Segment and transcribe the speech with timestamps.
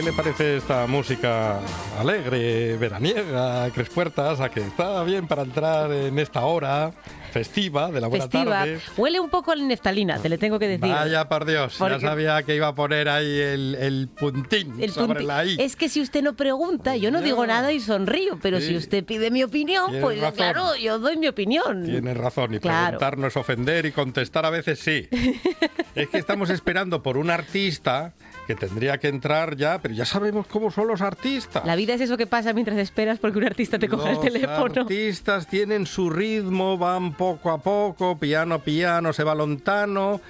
[0.00, 1.60] ¿Qué le parece esta música
[1.98, 6.92] alegre, veraniega, Crespuertas, a que está bien para entrar en esta hora
[7.32, 8.44] festiva de la buena Festiva.
[8.60, 8.80] tarde?
[8.96, 10.88] Huele un poco a neftalina, te le tengo que decir.
[10.90, 14.90] Vaya por Dios, ya Porque- sabía que iba a poner ahí el, el puntín El
[14.90, 15.56] sobre punti- la I.
[15.60, 17.26] Es que si usted no pregunta, yo no Ya.
[17.26, 18.68] digo nada y sonrío, pero Sí.
[18.68, 20.34] si usted pide mi opinión, pues razón.
[20.36, 21.84] claro, yo doy mi opinión.
[21.84, 22.96] Tienes razón, y Claro.
[22.98, 25.08] preguntar no es ofender y contestar a veces sí.
[25.94, 28.14] es que estamos esperando por un artista
[28.50, 31.64] que tendría que entrar ya, pero ya sabemos cómo son los artistas.
[31.64, 34.24] La vida es eso que pasa mientras esperas porque un artista te coja el Los
[34.24, 34.82] teléfono.
[34.82, 40.20] artistas tienen su ritmo, van poco a poco, piano a piano, se va lontano.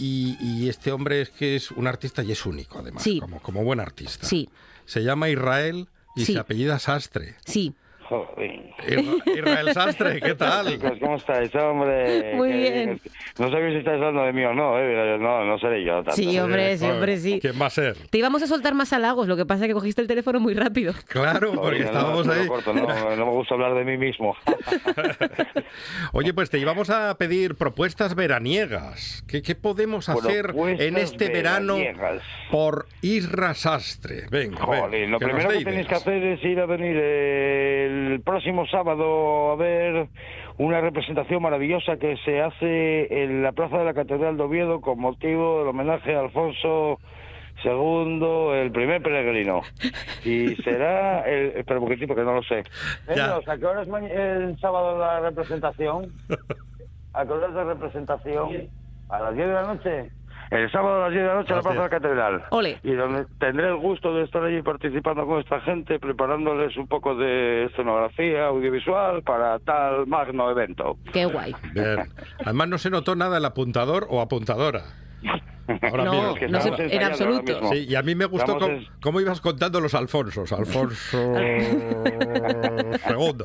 [0.00, 3.20] Y, y este hombre es que es un artista y es único, además, Sí.
[3.20, 4.26] como, como buen artista.
[4.26, 4.48] Sí.
[4.84, 5.86] Se llama Israel
[6.16, 6.32] y Sí.
[6.32, 7.36] se apellida Sastre.
[7.46, 7.72] Sí,
[8.08, 8.50] Joder.
[8.86, 10.66] Isra- Israel Sastre, ¿qué tal?
[10.68, 12.34] Chicos, ¿cómo estáis, hombre?
[12.34, 13.00] Muy bien.
[13.38, 15.16] No sabéis si estáis hablando de mí o no, ¿eh?
[15.18, 15.96] No, no seré yo.
[15.96, 16.12] tanto.
[16.12, 17.38] Sí, hombre, sí, Joder, hombre, sí.
[17.40, 17.96] ¿Quién va a ser?
[18.10, 20.54] Te íbamos a soltar más halagos, lo que pasa es que cogiste el teléfono muy
[20.54, 20.92] rápido.
[21.08, 22.46] Claro, porque Oye, no, estábamos no, no ahí.
[22.46, 24.36] corto, no, no me gusta hablar de mí mismo.
[26.12, 29.24] Oye, pues te íbamos a pedir propuestas veraniegas.
[29.28, 32.22] ¿Qué, qué podemos hacer Propuestas en este verano veraniegas.
[32.50, 34.26] por Isra Sastre?
[34.30, 36.96] Venga, a ver, Joder, lo que primero que tenéis que hacer es ir a venir
[36.96, 37.93] el
[38.24, 40.08] próximo sábado a ver
[40.58, 45.00] una representación maravillosa que se hace en la Plaza de la Catedral de Oviedo con
[45.00, 46.98] motivo del homenaje a Alfonso
[47.64, 49.62] II, el primer peregrino.
[50.24, 51.22] Y será...
[51.22, 52.64] El, espera un poquitito que no lo sé.
[53.08, 56.12] ¿A qué hora es el sábado la representación?
[57.12, 58.68] ¿A qué hora es la representación?
[59.08, 60.10] ¿A las 10 de la noche?
[60.54, 61.90] El sábado a las 10 de la noche a la Plaza de es.
[61.90, 62.44] la Catedral.
[62.50, 62.78] Ole.
[62.84, 67.16] Y donde tendré el gusto de estar allí participando con esta gente, preparándoles un poco
[67.16, 70.96] de escenografía audiovisual para tal magno evento.
[71.12, 71.54] Qué guay.
[71.72, 72.08] Bien.
[72.44, 74.82] Además no se notó nada el apuntador o apuntadora.
[75.82, 76.34] Ahora No, mismo.
[76.34, 77.52] que no se- estamos en absoluto.
[77.52, 77.72] mismo.
[77.72, 80.52] Sí, y a mí me gustó cómo, en- cómo ibas contando los Alfonsos.
[80.52, 81.18] Alfonso
[83.06, 83.44] segundo.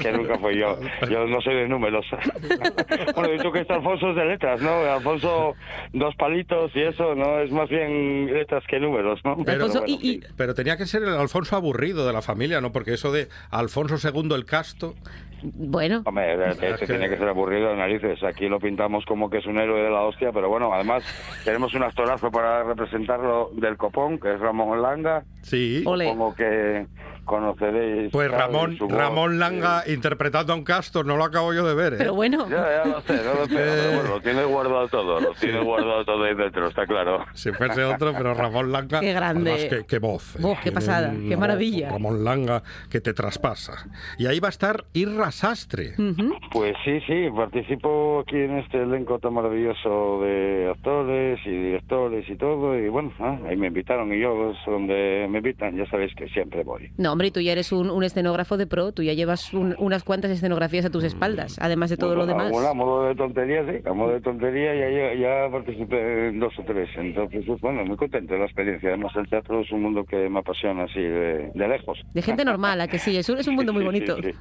[0.00, 0.78] que nunca fui yo.
[1.10, 2.06] Yo no soy de números.
[3.14, 4.70] bueno, y tú que este Alfonso es de letras, ¿no?
[4.70, 5.54] Alfonso,
[5.92, 7.38] dos palitos y eso, ¿no?
[7.40, 9.36] Es más bien letras que números, ¿no?
[9.44, 12.60] Pero- Alfonso, bueno, y, y- Pero tenía que ser el Alfonso aburrido de la familia,
[12.60, 12.72] ¿no?
[12.72, 14.94] Porque eso de Alfonso II el Casto.
[15.42, 18.22] bueno, Hombre, este Es que- tiene que ser aburrido de narices.
[18.24, 20.97] Aquí lo pintamos como que es un héroe de la hostia, pero bueno, además
[21.44, 25.24] tenemos un actorazo para representarlo del copón, que es Ramón Langa.
[25.42, 25.82] Sí.
[25.84, 26.86] Supongo que
[27.28, 28.10] conoceréis.
[28.10, 28.90] Pues claro, Ramón, voz.
[28.90, 31.96] Ramón Langa interpretando a un Castor, no lo acabo yo de ver, ¿eh?
[31.98, 32.48] pero bueno.
[32.48, 33.54] Ya, ya lo sé, no lo sé.
[33.54, 37.24] pero bueno, lo tiene guardado todo, lo tiene guardado todo ahí dentro, está claro.
[37.34, 39.00] Si fuese otro, pero Ramón Langa.
[39.00, 39.52] Qué grande.
[39.52, 40.36] además, qué, qué voz.
[40.36, 40.38] ¿eh?
[40.40, 41.90] Voz, qué pasada, qué maravilla.
[41.90, 43.86] Ramón Langa que te traspasa.
[44.18, 45.92] Y ahí va a estar Irra Sastre.
[45.98, 46.34] Ujú.
[46.50, 52.36] Pues sí, sí, participo aquí en este elenco tan maravilloso de actores y directores y
[52.36, 56.14] todo, y bueno, ah, ahí me invitaron y yo es donde me invitan, ya sabéis
[56.14, 56.90] que siempre voy.
[56.96, 59.74] No, Hombre, y tú ya eres un, un escenógrafo de pro, tú ya llevas un-
[59.78, 62.50] unas cuantas escenografías a tus espaldas, además de todo lo demás.
[62.50, 66.40] Bueno, a modo de tontería, sí, a modo de tontería ya, ya, ya participé en
[66.40, 66.88] dos o tres.
[66.96, 68.88] Entonces, pues, bueno, muy contento de la experiencia.
[68.90, 71.98] Además, el teatro es un mundo que me apasiona así de, de lejos.
[72.14, 73.16] De gente normal, ¿a que sí?
[73.16, 74.16] Es un, es un mundo muy bonito.
[74.16, 74.38] Sí, sí.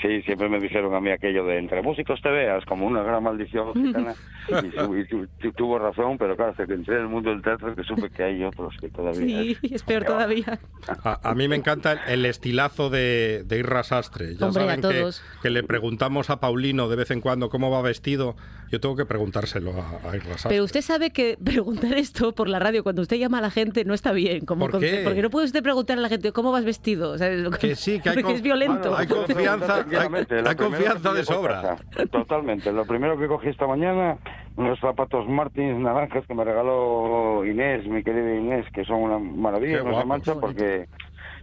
[0.00, 3.22] Sí, siempre me dijeron a mí aquello de entre músicos te veas como una gran
[3.22, 4.14] maldición gitana.
[4.48, 7.30] y, tu- y tu- tu- tuvo razón, pero claro, hasta que entré en el mundo
[7.30, 9.42] del teatro que supe que hay otros que todavía...
[9.42, 10.58] Sí, es peor todavía.
[11.04, 14.36] A, a mí me encanta el, estilazo de, de Irra Sastre.
[14.36, 15.22] Ya Hombre, a saben que, todos.
[15.42, 18.36] que le preguntamos a Paulino de vez en cuando cómo va vestido.
[18.70, 20.50] Yo tengo que preguntárselo a, a Irra Sastre.
[20.50, 23.84] Pero usted sabe que preguntar esto por la radio cuando usted llama a la gente
[23.84, 24.46] no está bien.
[24.46, 25.02] Como ¿Por qué?
[25.04, 27.18] Porque no puede usted preguntar a la gente cómo vas vestido.
[27.18, 27.48] ¿sabes?
[27.58, 28.90] Que sí, que hay Porque con- es violento.
[28.90, 31.76] Bueno, Hay confianza, hay- hay confianza de sobra.
[32.10, 32.72] Totalmente.
[32.72, 34.16] Lo primero que cogí esta mañana,
[34.56, 39.78] unos zapatos Martins naranjas que me regaló Inés, mi querida Inés, que son una maravilla,
[39.78, 40.88] Qué no se manchan porque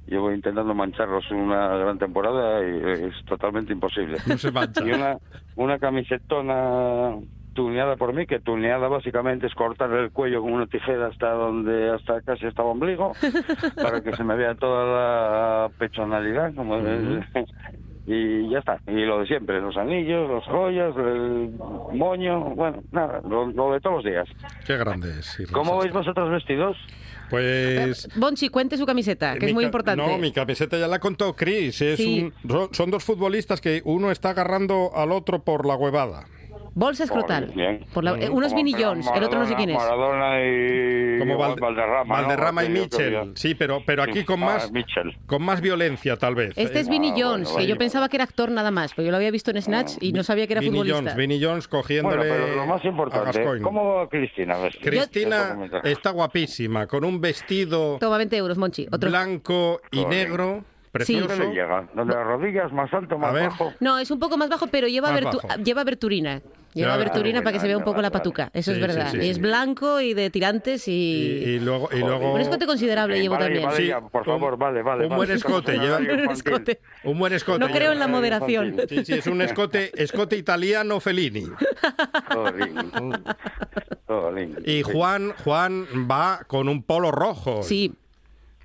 [0.07, 4.17] llevo intentando mancharlos una gran temporada y es totalmente imposible.
[4.27, 4.83] No se mancha.
[4.85, 5.17] Y una,
[5.55, 7.15] una camisetona
[7.53, 11.89] tuneada por mí, que tuneada básicamente es cortar el cuello con una tijera hasta donde
[11.89, 13.13] hasta casi hasta el ombligo,
[13.75, 16.77] para que se me vea toda la pechonalidad, como
[18.11, 18.79] y ya está.
[18.87, 21.51] Y lo de siempre, los anillos, los joyas, el
[21.93, 24.27] moño, bueno, nada, lo, lo de todos los días.
[24.65, 25.91] Qué grande es ¿Cómo Sastre.
[25.91, 26.75] vosotros vestidos?
[27.29, 28.07] Pues...
[28.15, 30.03] Bonchi, cuente su camiseta, que mi es muy importante.
[30.03, 31.79] No, mi camiseta ya la contó Chris.
[31.81, 32.31] Es Sí.
[32.49, 36.25] un- son dos futbolistas que uno está agarrando al otro por la huevada.
[36.75, 37.53] Bolsa escrotal.
[37.93, 39.77] Por la- eh, uno es Vinnie Jones, el otro no sé quién es.
[39.77, 42.03] Maradona y Como igual Valde- Valderrama.
[42.21, 42.21] ¿no?
[42.27, 43.31] Valderrama y Mitchell.
[43.35, 45.17] Sí, pero, pero aquí Sí, con ah, más, Mitchell.
[45.25, 46.53] con más violencia, tal vez.
[46.55, 48.93] Este es Eh, Vinnie Ah, Jones, bueno, que yo pensaba que era actor nada más,
[48.93, 50.97] pero yo lo había visto en Snatch y no sabía que era Vinnie futbolista.
[51.11, 53.61] Jones, Vinnie Jones cogiéndole Bueno, pero lo más a importante.
[53.61, 54.55] ¿cómo va Cristina?
[54.81, 58.87] Cristina está guapísima, con un vestido Toma 20 euros, Monchi.
[58.91, 59.09] Otro.
[59.09, 60.63] blanco y Correcto.
[60.93, 61.87] Negro, ¿Dónde le llega?
[61.93, 62.71] ¿Donde las rodillas?
[62.71, 63.73] ¿Más alto, más bajo?
[63.79, 65.61] No, es un poco más bajo, pero lleva, abertu- bajo.
[65.63, 66.41] lleva aberturina.
[66.73, 68.51] Lleva Lleva- aberturina Ah, para que se vea un poco la patuca.
[68.53, 69.09] Eso Sí, es verdad.
[69.09, 69.29] sí, y sí.
[69.29, 70.95] es blanco y de tirantes Y, y...
[71.55, 73.65] y luego, y luego Un escote considerable Sí, llevo vale, también.
[73.67, 75.03] vale, ya, por favor, vale, vale.
[75.05, 75.17] Un vale.
[75.17, 76.79] buen escote, lleva- Un escote.
[77.05, 77.59] un buen escote.
[77.59, 78.75] No creo en la moderación.
[78.87, 81.45] Sí, sí, es un escote, escote italiano Fellini.
[84.65, 84.81] Y.
[84.83, 87.63] Juan, Juan va con un polo rojo.
[87.63, 87.93] Sí,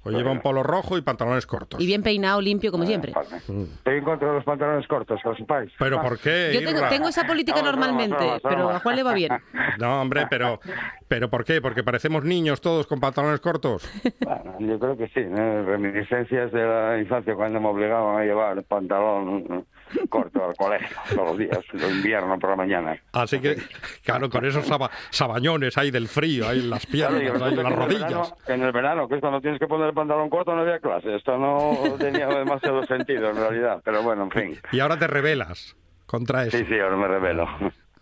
[0.04, 1.80] O lleva un polo rojo y pantalones cortos.
[1.80, 3.12] y bien peinado, limpio, como siempre.
[3.12, 3.36] Vale.
[3.36, 5.72] Estoy en contra de los pantalones cortos, que lo sepáis.
[5.78, 6.50] ¿Pero por qué?
[6.52, 9.32] Yo tengo, esa política Vamos, normalmente, vamos, pero a Juan le va bien.
[9.78, 10.60] No, hombre, pero,
[11.08, 11.60] pero ¿por qué?
[11.60, 13.90] Porque parecemos niños todos con pantalones cortos.
[14.20, 15.64] Bueno, yo creo que sí, ¿no?
[15.64, 19.64] reminiscencias de la infancia cuando me obligaban a llevar pantalón ¿no?
[20.08, 22.96] Corto al colegio todos los días, de invierno por la mañana.
[23.12, 23.56] Así que,
[24.04, 27.62] claro, con esos saba- sabañones ahí del frío, ahí en las Claro, piernas, ahí en
[27.62, 28.02] las rodillas.
[28.08, 30.78] verano- En el verano, que es cuando tienes que poner el pantalón corto, no había
[30.78, 31.14] clase.
[31.16, 34.58] Esto no tenía demasiado sentido en realidad, pero bueno, en fin.
[34.72, 35.76] Y ahora te rebelas
[36.06, 36.56] contra eso.
[36.58, 37.48] Sí, sí, ahora me revelo.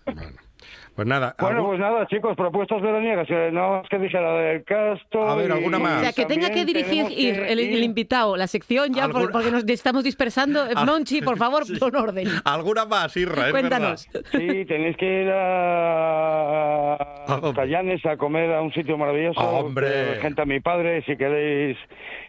[0.05, 0.21] Bueno,
[0.95, 3.29] pues nada, Bueno, algún- pues nada, chicos, propuestas veraniegas.
[3.53, 5.23] No más que dijera del casto.
[5.29, 5.99] A ver, ¿alguna más?
[5.99, 9.33] O sea, que tenga que dirigir ir que el, invitado, la sección ya, por- ¿Alguna-
[9.33, 10.61] porque nos estamos dispersando.
[10.77, 11.77] Ah, Monchi, por favor, sí.
[11.79, 12.29] pon orden.
[12.45, 14.09] alguna más, Irra, es Cuéntanos.
[14.13, 14.29] verdad.
[14.33, 16.97] Sí, tenéis que ir ¿A
[17.27, 17.55] a dónde?
[17.61, 19.41] Callanes a comer a un sitio maravilloso.
[19.41, 19.87] ¡Hombre!
[19.89, 21.77] que regenta mi padre, si queréis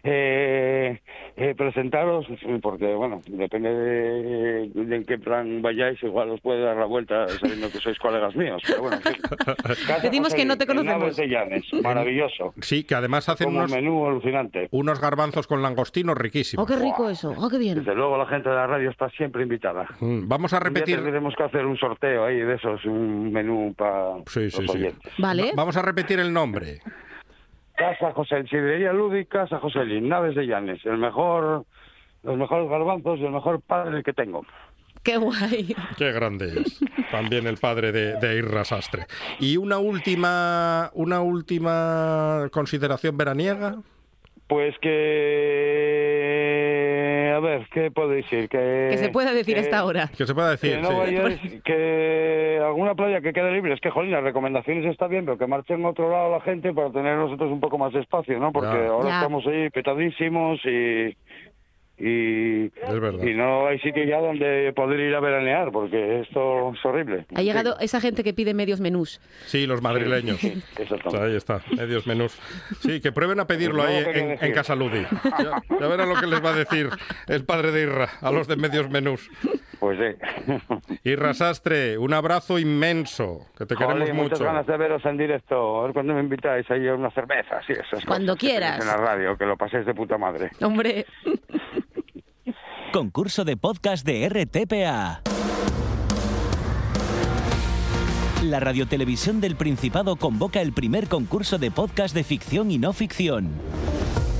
[0.02, 1.00] eh,
[1.36, 2.26] eh, presentaros,
[2.62, 7.28] porque bueno, depende de, de en qué plan vayáis, igual os puede dar la vuelta
[7.40, 8.53] sabiendo que sois colegas míos.
[8.66, 9.22] Pero bueno, en fin.
[9.86, 10.98] Casa Decimos que no te conocemos.
[11.00, 12.54] Naves de Llanes, maravilloso.
[12.60, 14.68] Sí, que además hacen Como un unos, menú alucinante.
[14.70, 16.64] unos garbanzos con langostinos riquísimos.
[16.64, 17.34] Oh, qué rico eso.
[17.36, 17.78] Oh, qué bien.
[17.78, 19.86] Desde luego la gente de la radio está siempre invitada.
[20.00, 20.96] Mm, Vamos a repetir.
[20.96, 24.78] tendremos que hacer un sorteo ahí de esos, un menú para Sí, sí, los sí.
[24.78, 25.12] oyentes.
[25.18, 25.52] Vale.
[25.54, 26.80] Vamos a repetir el nombre.
[27.76, 31.64] Casa José, Sidrería Ludi, Casa José Lin, Naves de Llanes, el mejor,
[32.22, 34.46] los mejores garbanzos y el mejor padre que tengo.
[35.04, 35.74] Qué guay.
[35.98, 36.80] Qué grande es.
[37.10, 39.06] También el padre de, de Irra Sastre.
[39.38, 43.76] Y una última, una última consideración veraniega.
[44.46, 44.74] Pues
[46.04, 47.32] que...
[47.36, 48.48] A ver, ¿qué puedo decir?
[48.48, 50.08] Que, Que se pueda decir que- hasta ahora.
[50.16, 50.76] Que se pueda decir.
[50.76, 50.96] Que no sí.
[50.96, 53.74] vayáis, que alguna playa que quede libre.
[53.74, 56.72] Es que, jolín, las recomendaciones está bien, pero que marchen a otro lado la gente
[56.72, 58.52] para tener nosotros un poco más de espacio, ¿no?
[58.52, 58.88] Porque Ya.
[58.88, 59.16] ahora Ya.
[59.16, 61.16] estamos ahí petadísimos y...
[61.96, 63.24] Y, Es verdad.
[63.24, 67.24] y no hay sitio ya donde poder ir a veranear, porque esto es horrible.
[67.34, 69.20] Ha llegado esa gente que pide medios menús.
[69.46, 70.38] Sí, los madrileños.
[70.40, 71.24] Sí, exactamente.
[71.26, 72.36] Ahí está, medios menús.
[72.80, 75.06] Sí, que prueben a pedirlo ahí en, en Casa Ludi.
[75.38, 76.88] Ya, ya verán lo que les va a decir
[77.28, 79.30] el padre de Irra a los de medios menús.
[79.78, 80.98] Pues sí.
[81.10, 84.44] Irra Sastre, un abrazo inmenso, que te queremos Jolín, muchas mucho.
[84.44, 85.80] ganas de veros en directo.
[85.80, 87.74] A ver cuándo me invitáis ahí a una cerveza, sí,
[88.06, 88.80] Cuando quieras.
[88.80, 90.50] En la radio, que lo paséis de puta madre.
[90.60, 91.06] Hombre.
[92.92, 95.22] concurso de podcast de RTPA.
[98.44, 103.50] La Radiotelevisión del Principado convoca el primer concurso de podcast de ficción y no ficción.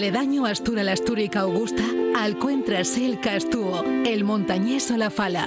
[0.00, 1.82] Aledaño Astura la Astúrica Augusta,
[2.16, 5.46] alcuentras el Castúo, el montañés o la Fala.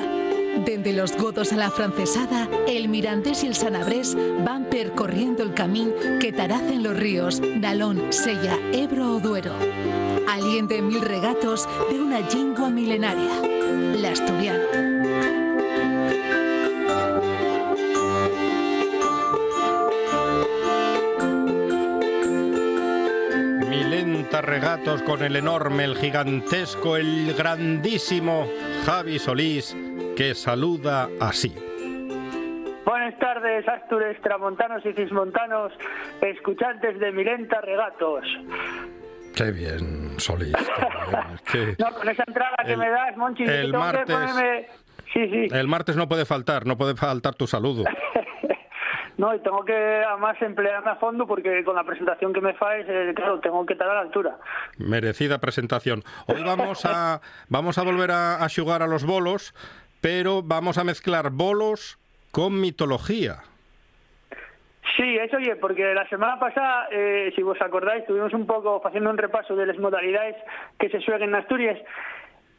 [0.63, 5.93] Dende los godos a la francesada, el mirandés y el sanabrés van percorriendo el camino
[6.19, 9.53] que taracen los ríos Nalón, Sella, Ebro o Duero.
[10.29, 13.41] Aliente mil regatos de una lengua milenaria,
[13.99, 14.92] la asturiana.
[24.43, 28.47] Regatos con el enorme, el gigantesco, el grandísimo
[28.85, 29.75] Javi Solís,
[30.15, 31.53] que saluda así.
[32.85, 35.71] Buenas tardes, Astures, Tramontanos y Cismontanos,
[36.21, 38.23] escuchantes de Milenta Regatos.
[39.35, 40.53] Qué bien, Solís.
[41.51, 43.77] qué bien, es que No, con esa entrada que me das, Monchi, el tengo que
[43.77, 44.67] martes- ponerme-
[45.13, 45.47] Sí, sí.
[45.51, 47.83] el martes no puede faltar, no puede faltar tu saludo.
[49.17, 52.85] No, y tengo que además emplearme a fondo porque con la presentación que me faes,
[52.89, 54.37] eh, claro, tengo que estar a la altura.
[54.77, 56.03] Merecida presentación.
[56.27, 59.53] Hoy vamos a, vamos a volver a, a jugar a los bolos,
[60.01, 61.99] pero vamos a mezclar bolos
[62.31, 63.43] con mitología.
[64.97, 69.09] Sí, eso oye, porque la semana pasada, eh, si vos acordáis, estuvimos un poco haciendo
[69.09, 70.35] un repaso de las modalidades
[70.77, 71.79] que se suelen en Asturias,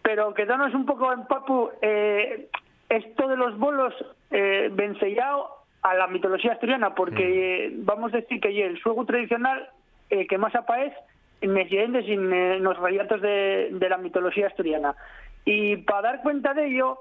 [0.03, 2.49] pero quedarnos un poco en papu, eh,
[2.89, 3.95] esto de los bolos
[4.31, 9.69] eh, vencellado a la mitología asturiana, porque eh, vamos a decir que el juego tradicional
[10.09, 10.95] eh, que más apaez
[11.43, 14.97] me lleven sin eh, los relatos de, de la mitología asturiana.
[15.45, 16.99] Y para dar cuenta de ello,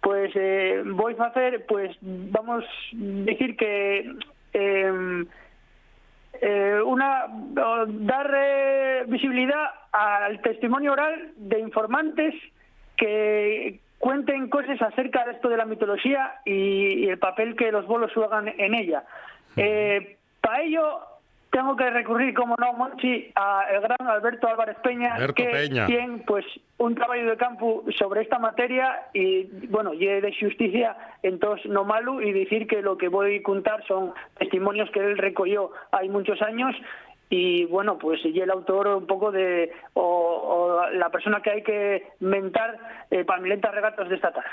[0.00, 4.12] pues eh, voy a hacer, pues vamos a decir que
[4.52, 5.24] eh,
[6.40, 7.26] eh, una
[7.88, 12.34] dar eh, visibilidad al testimonio oral de informantes
[12.96, 17.86] que cuenten cosas acerca de esto de la mitología y, y el papel que los
[17.86, 19.04] bolos juegan en ella.
[20.40, 21.00] para ello
[21.50, 25.86] tengo que recurrir, como no, Monchi, a el gran Alberto Álvarez Peña, Alberto que Peña.
[25.86, 26.44] tiene pues
[26.78, 32.20] un trabajo de campo sobre esta materia y, bueno, y de justicia entonces no malo
[32.20, 36.40] y decir que lo que voy a contar son testimonios que él recogió hay muchos
[36.40, 36.74] años
[37.30, 41.62] y bueno, pues y el autor un poco de, o, o la persona que hay
[41.62, 42.76] que mentar
[43.10, 44.50] eh, para Milenta Regatos de esta tarde.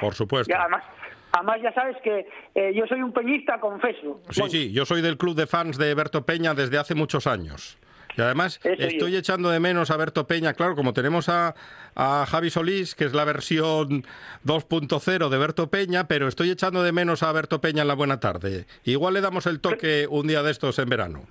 [0.00, 0.54] Por supuesto.
[0.58, 0.84] Además,
[1.32, 4.20] además ya sabes que eh, yo soy un peñista, confeso.
[4.30, 7.26] Sí, Bueno, sí, yo soy del club de fans de Berto Peña desde hace muchos
[7.26, 7.76] años.
[8.14, 9.18] Y además Eso estoy yo.
[9.18, 11.54] echando de menos a Berto Peña, claro, como tenemos a,
[11.94, 14.04] a Javi Solís, que es la versión
[14.44, 18.20] 2.0 de Berto Peña, pero estoy echando de menos a Berto Peña en la buena
[18.20, 18.66] tarde.
[18.84, 21.22] Igual le damos el toque un día de estos en verano.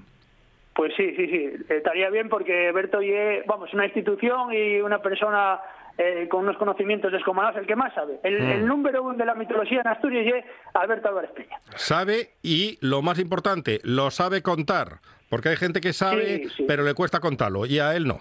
[0.82, 5.60] Pues sí, sí, sí, estaría bien porque Berto es, vamos, una institución y una persona
[5.96, 8.20] eh, con unos conocimientos descomunales, el que más sabe.
[8.24, 8.50] El, Mm.
[8.50, 11.60] el número uno de la mitología en Asturias es Alberto Álvarez Peña.
[11.76, 14.94] Sabe y, lo más importante, lo sabe contar.
[15.30, 16.66] Porque hay gente que sabe, Sí, sí.
[16.68, 18.18] pero le cuesta contarlo, y a él no.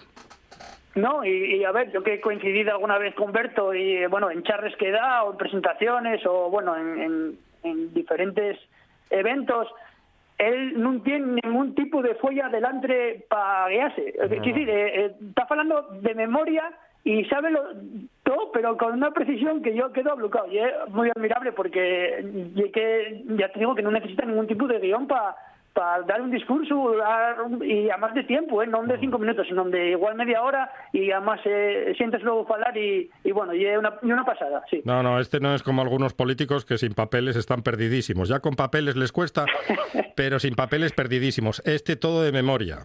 [0.97, 4.07] No, y, y a ver, yo que he coincidido alguna vez con Berto y eh,
[4.07, 8.59] bueno, en charres que da o en presentaciones o bueno, en, en- en diferentes
[9.09, 9.67] eventos,
[10.41, 14.15] él no tiene ningún tipo de folla delante para guiarse.
[14.19, 16.65] Es decir, eh, eh, está hablando de memoria
[17.05, 17.63] y sabe lo,
[18.23, 20.51] todo, pero con una precisión que yo quedo bloqueado.
[20.51, 24.47] Y es muy admirable porque y es que, ya te digo que no necesita ningún
[24.47, 25.37] tipo de guion para
[25.73, 26.95] para dar un discurso
[27.63, 28.67] y además de tiempo, ¿eh?
[28.67, 32.77] no de cinco minutos, sino de igual media hora y además eh, sientes luego hablar
[32.77, 34.83] y, y bueno, y una, y una pasada, sí.
[34.85, 38.29] No, no, este no es como algunos políticos que sin papeles están perdidísimos.
[38.29, 39.47] Ya con papeles les cuesta,
[40.17, 41.63] pero sin papeles perdidísimos.
[41.65, 42.79] Este todo de memoria.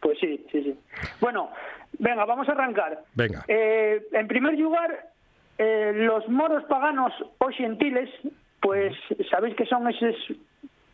[0.00, 0.78] Pues sí, sí, sí.
[1.20, 1.50] Bueno,
[1.98, 3.04] venga, vamos a arrancar.
[3.14, 3.44] Venga.
[3.46, 5.10] Eh, en primer lugar,
[5.58, 8.08] eh, los moros paganos o gentiles,
[8.60, 8.94] pues
[9.30, 10.16] sabéis que son esos,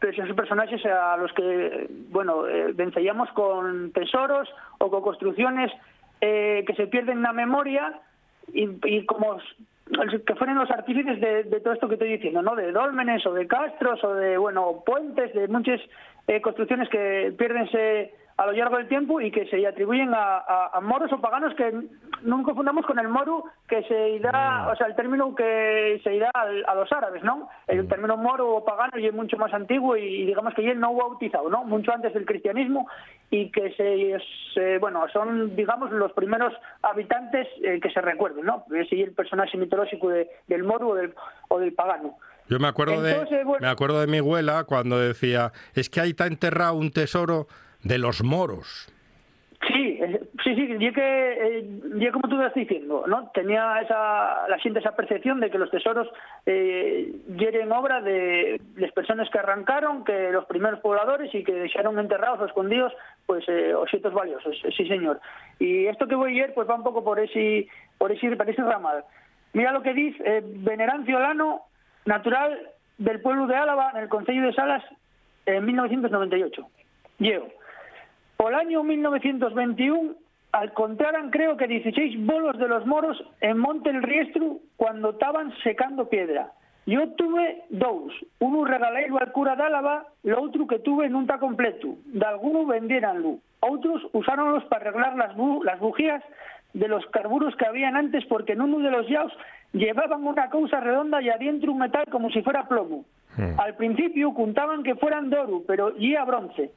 [0.00, 5.72] esos personajes a los que, bueno, eh, vencellamos con tesoros o con construcciones
[6.20, 8.00] eh, que se pierden en la memoria
[8.52, 9.38] y, como
[10.26, 12.54] que fueron los artífices de, de, todo esto que estoy diciendo, ¿no?
[12.54, 15.80] De dólmenes o de castros o de, bueno, puentes, de muchas
[16.26, 21.12] eh, construcciones que pierdense a lo largo del tiempo y que se atribuyen a, moros
[21.12, 21.74] o paganos que
[22.22, 24.68] no confundamos con el moro que se irá, mm.
[24.68, 27.48] o sea, el término que se irá a, los árabes, ¿no?
[27.66, 27.88] El mm.
[27.88, 31.50] término moro o pagano ya es mucho más antiguo y, digamos que ya no bautizado,
[31.50, 31.64] ¿no?
[31.64, 32.88] Mucho antes del cristianismo
[33.28, 33.74] y que
[34.54, 38.64] se, bueno, son, digamos, los primeros habitantes eh, que se recuerden, ¿no?
[38.72, 41.12] Es el personaje mitológico del moro o del,
[41.48, 42.16] o del pagano.
[42.48, 46.26] Yo me acuerdo, de, me acuerdo de mi abuela cuando decía, es que ahí está
[46.26, 47.48] enterrado un tesoro
[47.88, 48.92] de los moros.
[49.66, 49.98] Sí,
[50.44, 53.28] sí, sí, y que, eh, como tú estás diciendo, ¿no?
[53.34, 56.08] Tenía esa, la siente esa percepción de que los tesoros
[56.46, 57.12] eh,
[57.76, 62.46] obra de las personas que arrancaron, que los primeros pobladores y que dejaron enterrados o
[62.46, 62.92] escondidos,
[63.26, 65.20] pues, eh, objetos valiosos, sí señor.
[65.58, 67.66] Y esto que voy a ir, pues va un poco por ese,
[67.98, 69.04] por ese, por ese ramal.
[69.54, 71.62] Mira lo que dice eh, Venerancio Lano,
[72.04, 74.84] natural del pueblo de Álava, en el Concello de Salas,
[75.46, 76.68] en 1998.
[77.18, 77.48] Llego.
[78.38, 80.14] Por el año 1921
[80.62, 86.08] encontraron creo que 16 bolos de los moros en Monte el Riestru cuando estaban secando
[86.08, 86.52] piedra.
[86.86, 91.38] Yo tuve dos, uno regalé al cura de Álava, lo otro que tuve no está
[91.38, 91.96] completo.
[92.06, 96.22] De algunos vendieranlo, otros usaronlos para arreglar las, las bujías
[96.74, 99.32] de los carburos que habían antes porque en uno de los yaos
[99.72, 103.04] llevaban una cosa redonda y adentro un metal como si fuera plomo.
[103.36, 103.58] Hmm.
[103.58, 106.70] Al principio contaban que fueran de oro, pero ya bronce.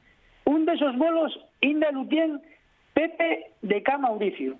[0.44, 2.40] Un de esos bolos, Inda Lutien,
[2.94, 3.98] Pepe de K.
[3.98, 4.56] Mauricio.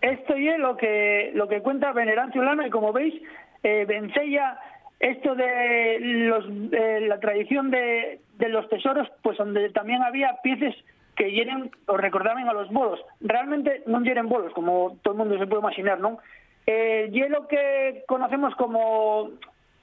[0.00, 3.14] Esto es lo que, lo que cuenta Venerancio Lano y como veis,
[3.62, 4.58] eh, Vencella,
[4.98, 10.74] esto de los, la tradición de, de, los tesoros, pues donde también había piezas
[11.16, 13.00] que hieren o recordaban a los bolos.
[13.20, 16.18] Realmente no hieren bolos, como todo el mundo se puede imaginar, ¿no?
[16.66, 19.30] Eh, lo que conocemos como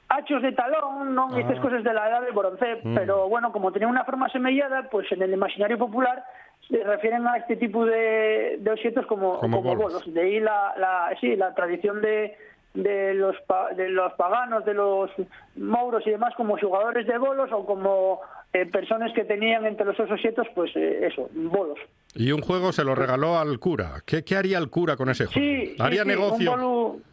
[0.10, 1.28] hachos de talón, ¿no?
[1.32, 1.40] Ah.
[1.40, 2.96] Estas cosas de la edad del bronce, mm.
[2.96, 6.24] pero bueno, como tenía una forma semellada, pues en el imaginario popular
[6.68, 10.14] se refieren a este tipo de, de objetos como, como, bolos.
[10.14, 12.36] De ahí la, la, sí, la tradición de,
[12.74, 13.36] de los,
[13.76, 15.10] de los paganos, de los
[15.56, 18.22] mouros y demás como jugadores de bolos o como
[18.54, 21.80] eh, personas que tenían entre los objetos, pues eh, eso, bolos.
[22.14, 24.02] Y un juego se lo regaló al cura.
[24.06, 25.40] ¿Qué, qué haría el cura con ese juego?
[25.40, 26.54] Sí, ¿Haría negocio?
[26.54, 27.04] un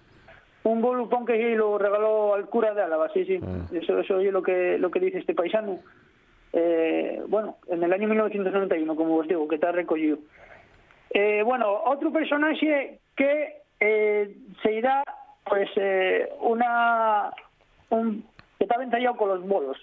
[0.75, 3.41] bolupón que lo regaló al cura de Álava, sí, sí.
[3.43, 3.67] Ah.
[3.73, 5.79] Eso, eso es lo que, lo que dice este paisano.
[6.53, 10.19] Eh, bueno, en el año 1991, como os digo, que está recogido.
[11.11, 15.03] Eh, bueno, otro personaje que eh, se irá,
[15.45, 15.71] pues,
[16.41, 17.31] una...
[17.91, 18.25] Un,
[18.59, 19.77] que está entallado con los bolos,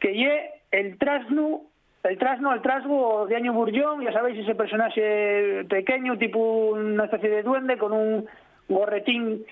[0.00, 1.62] que ye el trasno
[2.02, 7.28] el trasno, el trasgo de Año Burllón, ya sabéis, ese personaje pequeño, tipo una especie
[7.28, 8.26] de duende con un
[8.68, 9.44] gorretín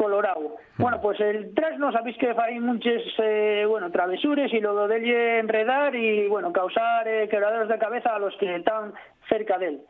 [0.00, 0.56] colorado.
[0.78, 5.94] Bueno, pues el trasno sabéis que hay muchas eh, bueno, travesures y lo de enredar
[5.94, 8.94] y bueno, causar eh, quebraderos de cabeza a los que están
[9.28, 9.80] cerca de él.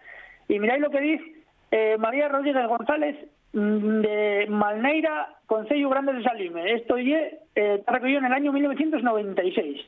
[0.49, 1.25] Y miráis lo que dice
[1.71, 3.17] eh, María Rodríguez González
[3.53, 6.73] mm, de Malneira, Concello Grande de Salime.
[6.73, 9.81] Esto eh, está recogido en el año 1996.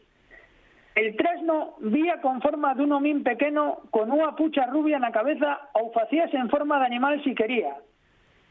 [0.95, 5.11] El trasno vía con forma de un homín pequeño con una pucha rubia en la
[5.11, 7.75] cabeza o facías en forma de animal si quería.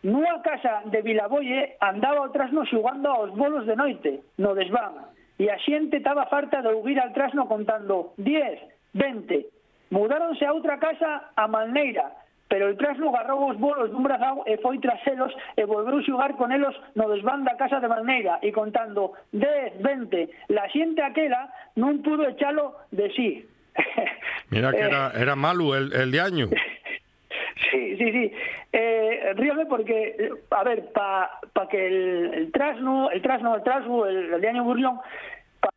[0.04, 5.46] Nunha casa de Vilaboye andaba o trasno xugando aos bolos de noite, no desván, e
[5.46, 9.94] a xente estaba farta de ouvir al trasno contando 10, 20.
[9.94, 12.18] Mudáronse a outra casa a Malneira,
[12.50, 16.34] pero el trasno agarrou os bolos dun brazao e foi tras elos e volveu xugar
[16.34, 20.50] con elos no desván da casa de Malneira e contando 10, 20.
[20.50, 21.46] La xente aquela
[21.78, 23.30] non pudo echalo de sí.
[24.50, 24.90] Mira que eh.
[24.90, 26.50] era, era malo el, el de año.
[27.70, 28.32] Sí, sí, sí.
[28.74, 34.08] Eh, ríome porque, a ver, para pa que el, el, trasno, el trasno, el trasgo,
[34.08, 35.00] el, el de año burlón,
[35.62, 35.72] pa,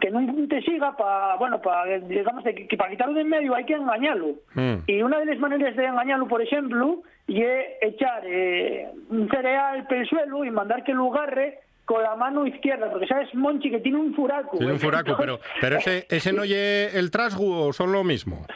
[0.00, 3.54] que non te siga, para, bueno, para, digamos, de, que para quitarlo de en medio
[3.54, 4.42] hai que engañalo.
[4.58, 4.90] Mm.
[4.90, 10.42] E unha das maneiras de engañalo, por exemplo, é echar eh, un cereal pel suelo
[10.42, 14.14] e mandar que lo agarre con la mano izquierda, porque sabes, Monchi, que tiene un
[14.14, 14.56] furaco.
[14.56, 18.46] Tiene un furaco, pero, pero ese, ese no lle el trasgo o son lo mismo?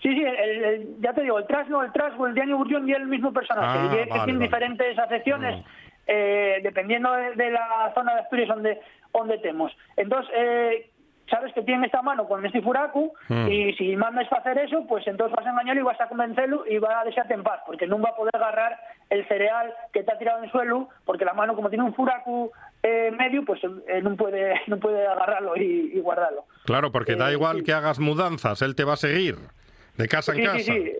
[0.00, 3.06] Sí, sí, el, ya te digo, el trasgo, el trasgo, el Diario Burjón y el
[3.06, 3.78] mismo personaje.
[3.78, 5.68] Ah, y que tiene diferentes acepciones mm.
[6.06, 8.80] eh, dependiendo de, la zona de Asturias donde,
[9.12, 9.76] donde temos.
[9.96, 10.90] Entonces, eh,
[11.30, 13.48] sabes que tiene esta mano con este furaco mm.
[13.48, 16.64] y si mandas para hacer eso, pues entonces vas a engañarlo y vas a convencerlo
[16.68, 18.78] y va a desearte en paz, porque no va a poder agarrar
[19.10, 22.52] el cereal que está tirado en el suelo, porque la mano como tiene un furaco
[22.82, 26.44] eh, medio, pues eh, no puede no puede agarrarlo y, guardarlo.
[26.64, 29.36] Claro, porque da igual que hagas mudanzas, él te va a seguir.
[29.96, 30.58] De casa en casa.
[30.58, 30.92] Sí, sí,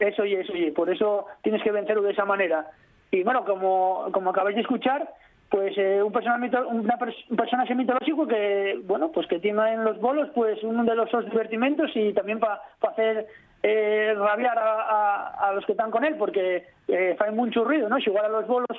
[0.00, 2.70] eso y eso y por eso tienes que vencerlo de esa manera.
[3.10, 5.08] Y bueno, como, como acabáis de escuchar,
[5.50, 9.72] pues eh, un, personaje mito- una pers- un personaje mitológico que, bueno, pues que tiene
[9.72, 13.26] en los bolos pues uno de los sus divertimentos y también para hacer
[13.62, 17.88] eh, rabiar a, a- a los que están con él, porque eh, hace mucho ruido,
[17.88, 17.98] ¿no?
[17.98, 18.76] Si igual a los bolos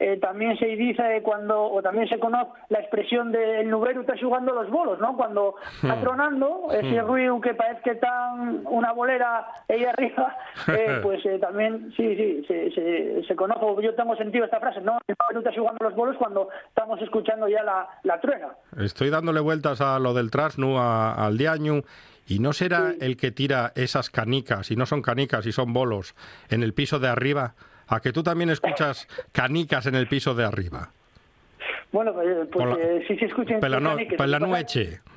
[0.00, 4.52] eh, también se dice cuando, o también se conoce la expresión del nubero está jugando
[4.54, 5.16] los bolos, ¿no?
[5.16, 8.32] Cuando está tronando, ese ruido que parece que está
[8.64, 10.36] una bolera ahí arriba,
[10.68, 14.80] eh, pues eh, también, sí, sí, se, se, se conoce, yo tengo sentido esta frase,
[14.80, 14.98] ¿no?
[15.06, 18.48] El nubero está jugando los bolos cuando estamos escuchando ya la, la truena.
[18.78, 21.82] Estoy dándole vueltas a lo del trasnu, a- al diaño,
[22.26, 26.14] y no será el que tira esas canicas, y no son canicas y son bolos,
[26.50, 27.54] en el piso de arriba.
[27.88, 30.90] A que tú también escuchas canicas en el piso de arriba.
[31.90, 33.56] Bueno, pues, pues, la- eh, sí se escucha...
[33.60, 35.00] Pero no, que pues pasa- noche.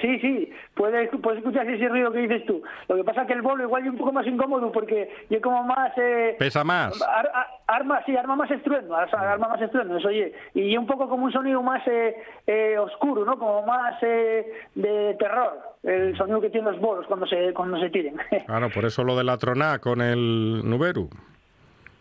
[0.00, 2.60] Sí, sí, puedes, puedes escuchar ese ruido que dices tú.
[2.88, 5.40] Lo que pasa es que el bolo igual es un poco más incómodo porque yo
[5.40, 5.92] como más...
[5.96, 7.00] Eh, Pesa más.
[7.02, 10.32] ar- ar- arma, sí, arma más estruendo, sea, arma más estruendo, eso oye.
[10.54, 12.16] Y un poco como un sonido más eh,
[12.48, 13.38] eh, oscuro, ¿no?
[13.38, 17.90] Como más eh, de terror, el sonido que tienen los bolos cuando se, cuando se
[17.90, 18.16] tiren.
[18.46, 21.08] Claro, por eso lo de la troná con el nuberu.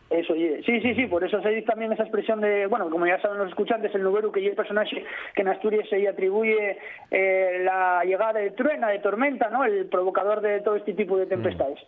[0.09, 0.33] Eso.
[0.35, 3.39] Sí, sí, sí, por eso se dice también esa expresión de, bueno, como ya saben
[3.39, 6.77] los escuchantes, el Nuberu, que es el personaje que en Asturias se atribuye
[7.09, 9.65] eh, la llegada de truena, de tormenta, ¿no?
[9.65, 11.79] El provocador de todo este tipo de tempestades.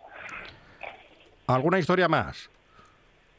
[1.46, 2.50] ¿Alguna historia más?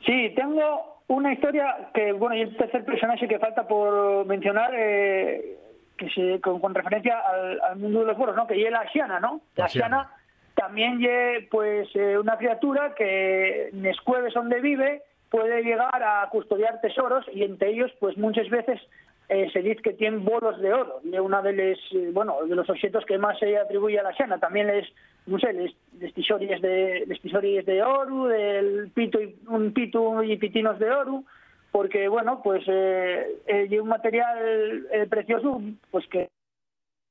[0.05, 5.57] Sí, tengo una historia que, bueno, y el tercer personaje que falta por mencionar, eh,
[5.97, 8.47] que se, con, con referencia al, al mundo de los bolos, ¿no?
[8.47, 9.41] Que es la Xiana, ¿no?
[9.55, 9.67] La.
[9.67, 10.09] Xiana
[10.59, 16.27] también es, pues, eh, una criatura que en los cueves donde vive puede llegar a
[16.29, 18.81] custodiar tesoros y entre ellos, pues, muchas veces
[19.29, 22.55] eh, se dice que tienen bolos de oro es una de los, eh, bueno, de
[22.55, 24.37] los objetos que más se atribuye a la Xiana.
[24.37, 24.85] También les,
[25.27, 30.77] no sé, les, les de, les de oro, del pito y, un pito y pitinos
[30.77, 31.23] de oro,
[31.71, 36.27] porque, bueno, pues, eh, un material precioso, pues que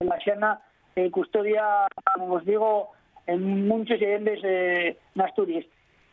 [0.00, 0.60] la Xiana
[0.98, 2.90] eh, custodia, como os digo,
[3.28, 5.64] en muchos leyendas eh, en Asturias.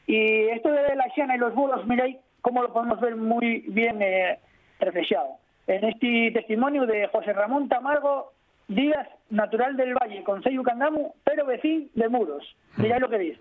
[0.05, 4.01] Y esto de la Xiana y los bolos, miráis cómo lo podemos ver muy bien
[4.01, 4.37] eh,
[4.79, 5.37] reflejado.
[5.65, 8.33] En este testimonio de José Ramón Tamargo
[8.67, 12.55] Díaz, natural del Valle, Concello Candamu, pero vecino de Muros.
[12.77, 13.39] Miráis lo que dice.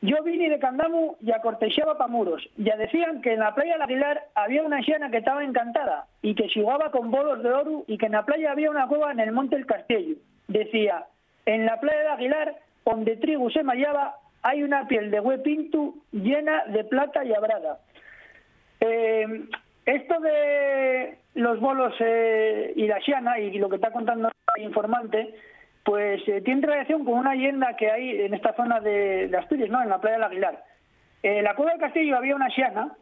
[0.00, 2.48] Yo vine de Candamu y acortexaba pa muros.
[2.56, 6.36] Ya decían que en la playa del Aguilar había una anciana que estaba encantada y
[6.36, 9.18] que jugaba con bolos de oro y que en la playa había una cueva en
[9.18, 10.14] el monte del Castillo.
[10.46, 11.04] Decía,
[11.46, 12.56] en la playa del Aguilar,
[12.88, 17.80] donde trigo se mallaba, hay una piel de huepintu llena de plata y abrada.
[18.80, 19.44] Eh,
[19.84, 25.34] esto de los bolos eh, y la xiana y lo que está contando el informante,
[25.84, 29.82] pues eh, tiene relación con una leyenda que hay en esta zona de, Asturias, ¿no?
[29.82, 30.64] En la playa del Aguilar.
[31.22, 32.96] En la cueva del castillo había una xiana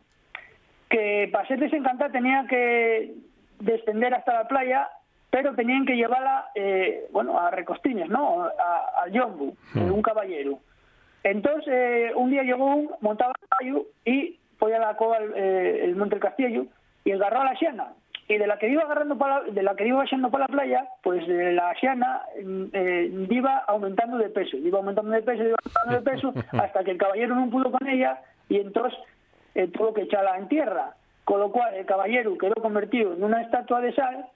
[0.88, 3.14] que para ser desencantada tenía que
[3.60, 4.88] descender hasta la playa,
[5.30, 8.44] pero tenían que llevarla, eh, bueno, a recostines, ¿no?
[8.44, 10.58] A- al yombu, eh, un caballero.
[11.22, 15.80] Entonces, eh, un día llegó un, montaba a caballo y fue a la cova, eh,
[15.84, 16.66] el Monte del Castillo,
[17.04, 17.88] y agarró a la xiana.
[18.28, 20.48] Y de la que iba agarrando para la, de la que iba yendo para la
[20.48, 25.44] playa, pues eh, la xiana mm, eh, iba aumentando de peso, iba aumentando de peso,
[25.44, 28.98] iba aumentando de peso, hasta que el caballero no pudo con ella, y entonces
[29.54, 30.94] eh, tuvo que echarla en tierra.
[31.24, 34.26] Con lo cual, el caballero quedó convertido en una estatua de sal,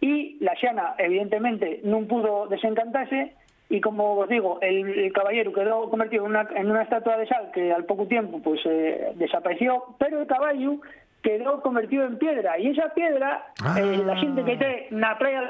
[0.00, 3.34] y la xiana, evidentemente, no pudo desencantarse,
[3.70, 7.26] y como os digo, el, el caballero quedó convertido en una, en una estatua de
[7.26, 10.80] sal que al poco tiempo pues eh, desapareció, pero el caballo
[11.22, 12.58] quedó convertido en piedra.
[12.58, 13.78] Y esa piedra Ah.
[13.78, 15.42] eh, la gente que esté en la playa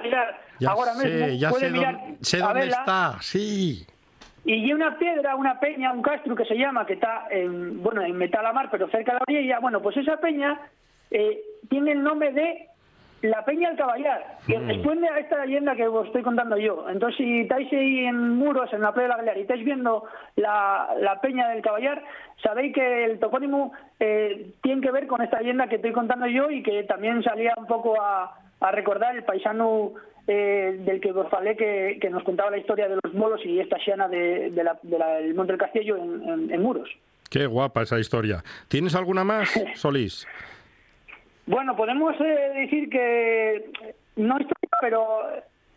[0.59, 3.87] de ahora sé, mismo ya puede sé, mirar dónde, sé está, sí.
[4.45, 8.03] y hay una piedra, una peña, un castro que se llama, que está en, bueno,
[8.03, 10.59] en Metalamar, pero cerca de la orilla, bueno, pues esa peña
[11.13, 12.67] eh, tiene el nombre de
[13.23, 14.69] la Peña del Caballar, que Mm.
[14.69, 16.87] responde a esta leyenda que os estoy contando yo.
[16.89, 20.05] Entonces, si estáis ahí en muros, en la playa de la Galera, y estáis viendo
[20.37, 22.03] la, la Peña del Caballar,
[22.43, 26.51] sabéis que el topónimo eh, tiene que ver con esta leyenda que estoy contando yo
[26.51, 29.93] y que también salía un poco a, a recordar el paisano
[30.29, 33.59] eh, del que os falé que, que nos contaba la historia de los molos y
[33.61, 36.89] esta xiana de, de la- de la- del Monte del Castillo en, en- en muros.
[37.31, 38.43] Qué guapa esa historia.
[38.69, 40.27] ¿Tienes alguna más, Solís?
[41.49, 43.71] Bueno, podemos eh, decir que
[44.17, 44.47] no es
[44.83, 45.23] pero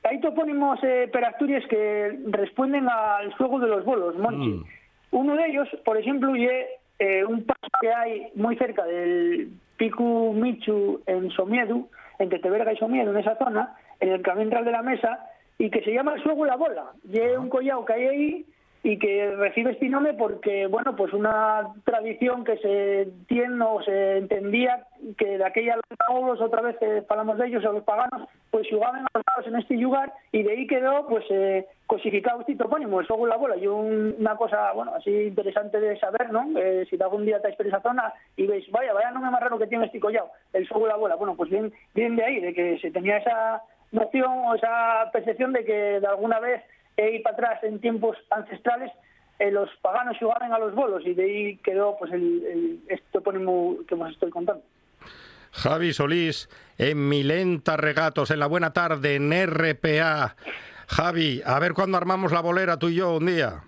[0.03, 4.49] hay topónimos eh, per Asturias que responden al juego de los bolos, Monchi.
[4.49, 4.65] Mm.
[5.12, 6.65] Uno de ellos, por ejemplo, es
[6.99, 11.88] eh, un paso que hay muy cerca del Picu Michu en Somiedu,
[12.19, 15.25] entre Teberga y Somiedu, en esa zona, en el camino de la mesa,
[15.57, 16.91] y que se llama el juego la bola.
[17.10, 18.45] Y es un collado que hay ahí
[18.83, 24.17] y que recibe este nombre porque, bueno, pues una tradición que se tiene o se
[24.17, 25.77] entendía que de aquella
[26.09, 29.05] los otra vez que hablamos de ellos, a los paganos, pues jugaban
[29.45, 33.29] en este lugar y de ahí quedó pues eh, cosificado este topónimo, el fuego en
[33.29, 33.55] la bola.
[33.55, 36.47] Y una cosa, bueno, así interesante de saber, ¿no?
[36.59, 39.41] Eh, si algún día estáis por esa zona y veis, vaya, vaya no me más
[39.41, 41.15] raro que tiene este collado, el fuego en la bola.
[41.15, 45.53] Bueno, pues bien, bien de ahí, de que se tenía esa noción o esa percepción
[45.53, 46.61] de que de alguna vez
[46.97, 48.91] e ir para atrás en tiempos ancestrales
[49.39, 53.08] eh, los paganos jugaban a los bolos y de ahí quedó pues el, el este
[53.12, 54.63] topónimo que os estoy contando.
[55.51, 60.36] Javi Solís, en Milenta Regatos, en la buena tarde, en RPA.
[60.88, 63.63] Javi, a ver cuándo armamos la bolera tú y yo un día.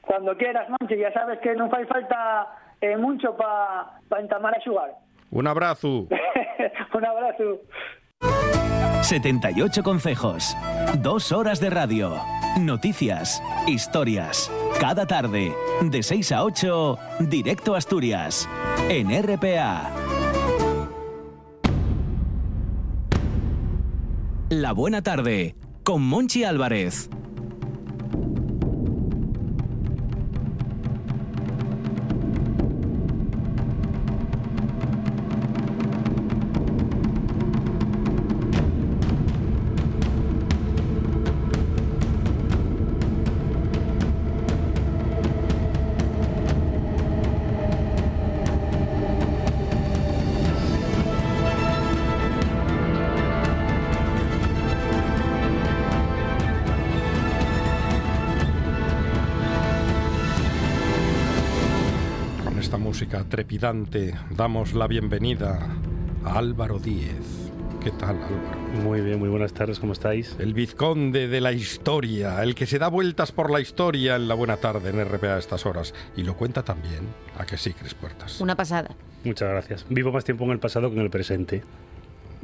[0.00, 2.48] Cuando quieras, Monchi, ya sabes que no hace falta
[2.80, 4.90] eh, mucho para pa entamar a jugar.
[5.30, 6.08] Un abrazo.
[6.94, 7.60] un abrazo.
[9.04, 10.56] 78 consejos,
[11.02, 12.14] dos horas de radio,
[12.58, 14.50] noticias, historias.
[14.80, 18.48] Cada tarde, de 6 a 8, directo a Asturias,
[18.88, 19.90] en RPA.
[24.48, 27.10] La buena tarde, con Monchi Álvarez.
[64.36, 65.58] Damos la bienvenida
[66.22, 67.50] a Álvaro Díez.
[67.82, 68.58] ¿Qué tal, Álvaro?
[68.82, 70.36] Muy bien, muy buenas tardes, ¿cómo estáis?
[70.38, 74.34] El vizconde de la historia, el que se da vueltas por la historia en la
[74.34, 75.94] buena tarde en RPA a estas horas.
[76.14, 77.08] Y lo cuenta también.
[77.38, 78.38] ¿A que sí, Cris Puertas?
[78.42, 78.90] Una pasada.
[79.24, 79.86] Muchas gracias.
[79.88, 81.62] Vivo más tiempo en el pasado que en el presente.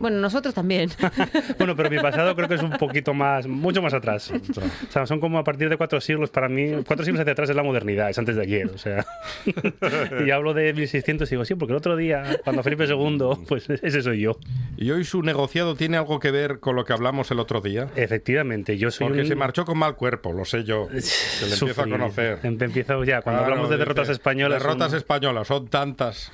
[0.01, 0.91] Bueno, nosotros también.
[1.59, 4.33] bueno, pero mi pasado creo que es un poquito más, mucho más atrás.
[4.33, 6.71] O sea, son como a partir de cuatro siglos para mí.
[6.87, 8.67] Cuatro siglos hacia atrás es la modernidad, es antes de ayer.
[8.75, 9.05] O sea,
[10.27, 13.69] y hablo de 1600 y digo, sí, porque el otro día, cuando Felipe II, pues
[13.71, 14.39] ese soy yo.
[14.77, 17.89] ¿Y hoy su negociado tiene algo que ver con lo que hablamos el otro día?
[17.97, 19.27] Efectivamente, yo soy Porque un...
[19.27, 20.89] se marchó con mal cuerpo, lo sé yo.
[21.01, 22.39] Se le empieza a conocer.
[22.43, 24.63] Em- Empiezo ya, cuando Claro, hablamos de dice, derrotas españolas.
[24.63, 26.31] son- Derrotas españolas, son tantas.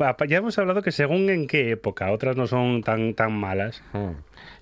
[0.00, 3.82] Va, Ya hemos hablado que según en qué época, otras no son tan, tan malas.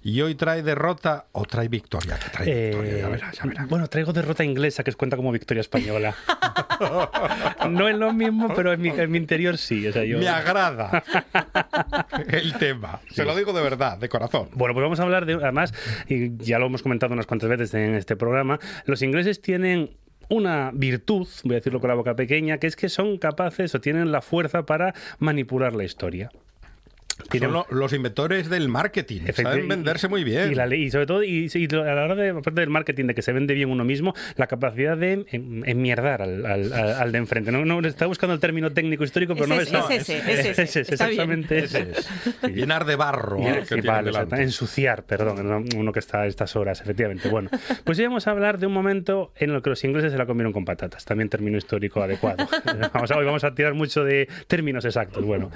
[0.03, 2.19] Y hoy trae derrota o trae victoria.
[2.33, 3.69] Trae Eh, victoria, ya verás, ya verás.
[3.69, 6.15] Bueno, traigo derrota inglesa que os cuenta como victoria española.
[7.71, 9.87] no es lo mismo, pero en mi, en mi interior sí.
[9.89, 10.19] O sea, yo...
[10.19, 11.03] Me agrada
[12.29, 13.01] el tema.
[13.11, 14.49] Se lo digo de verdad, de corazón.
[14.53, 15.73] Bueno, pues vamos a hablar de, además,
[16.09, 19.97] y ya lo hemos comentado unas cuantas veces en este programa, los ingleses tienen
[20.29, 23.81] una virtud, voy a decirlo con la boca pequeña, que es que son capaces o
[23.81, 26.31] tienen la fuerza para manipular la historia.
[27.31, 29.20] Tienen- Son lo- los inventores del marketing.
[29.22, 30.50] Efecti- Saben venderse muy bien.
[30.50, 33.14] Y, la y sobre todo, y, y a la hora de, aparte del marketing, de
[33.14, 37.18] que se vende bien uno mismo, la capacidad de enmierdar al, al- al- al de
[37.18, 37.53] enfrente.
[37.53, 40.09] No, no, está buscando el término técnico histórico, pero Es no ese, es, no, es
[40.09, 40.81] ese, es ese.
[40.94, 41.20] Está bien.
[41.31, 42.53] exactamente Ese es.
[42.55, 44.11] Llenar de barro Y- al que sí, vale,
[44.42, 47.29] ensuciar, perdón, no- uno que está a estas horas, efectivamente.
[47.29, 47.48] Bueno,
[47.85, 50.27] pues hoy vamos a hablar de un momento en el que los ingleses se la
[50.27, 52.46] comieron con patatas, también término histórico adecuado.
[52.92, 55.24] Vamos a, hoy vamos a tirar mucho de términos exactos.
[55.24, 55.50] Bueno,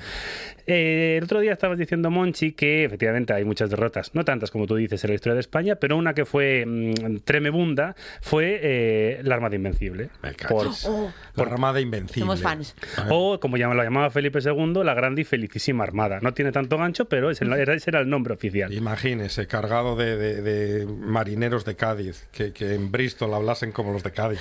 [0.66, 4.66] eh, el otro día estabas diciendo, Monchi, que efectivamente hay muchas derrotas, no tantas como
[4.66, 9.20] tú dices en la historia de España, pero una que fue mm, tremebunda fue eh,
[9.24, 10.10] la Armada Invencible.
[10.22, 10.54] Me cacho.
[10.54, 12.20] Por- Oh, La Armada Invencible.
[12.22, 12.74] Somos fans.
[13.10, 16.18] o, como lo llamaba Felipe II, la grande y felicísima Armada.
[16.22, 18.72] No tiene tanto gancho, pero ese era, ese era el nombre oficial.
[18.72, 24.02] Imagínese, cargado de, de- de marineros de Cádiz, que, que en Bristol hablasen como los
[24.02, 24.40] de Cádiz.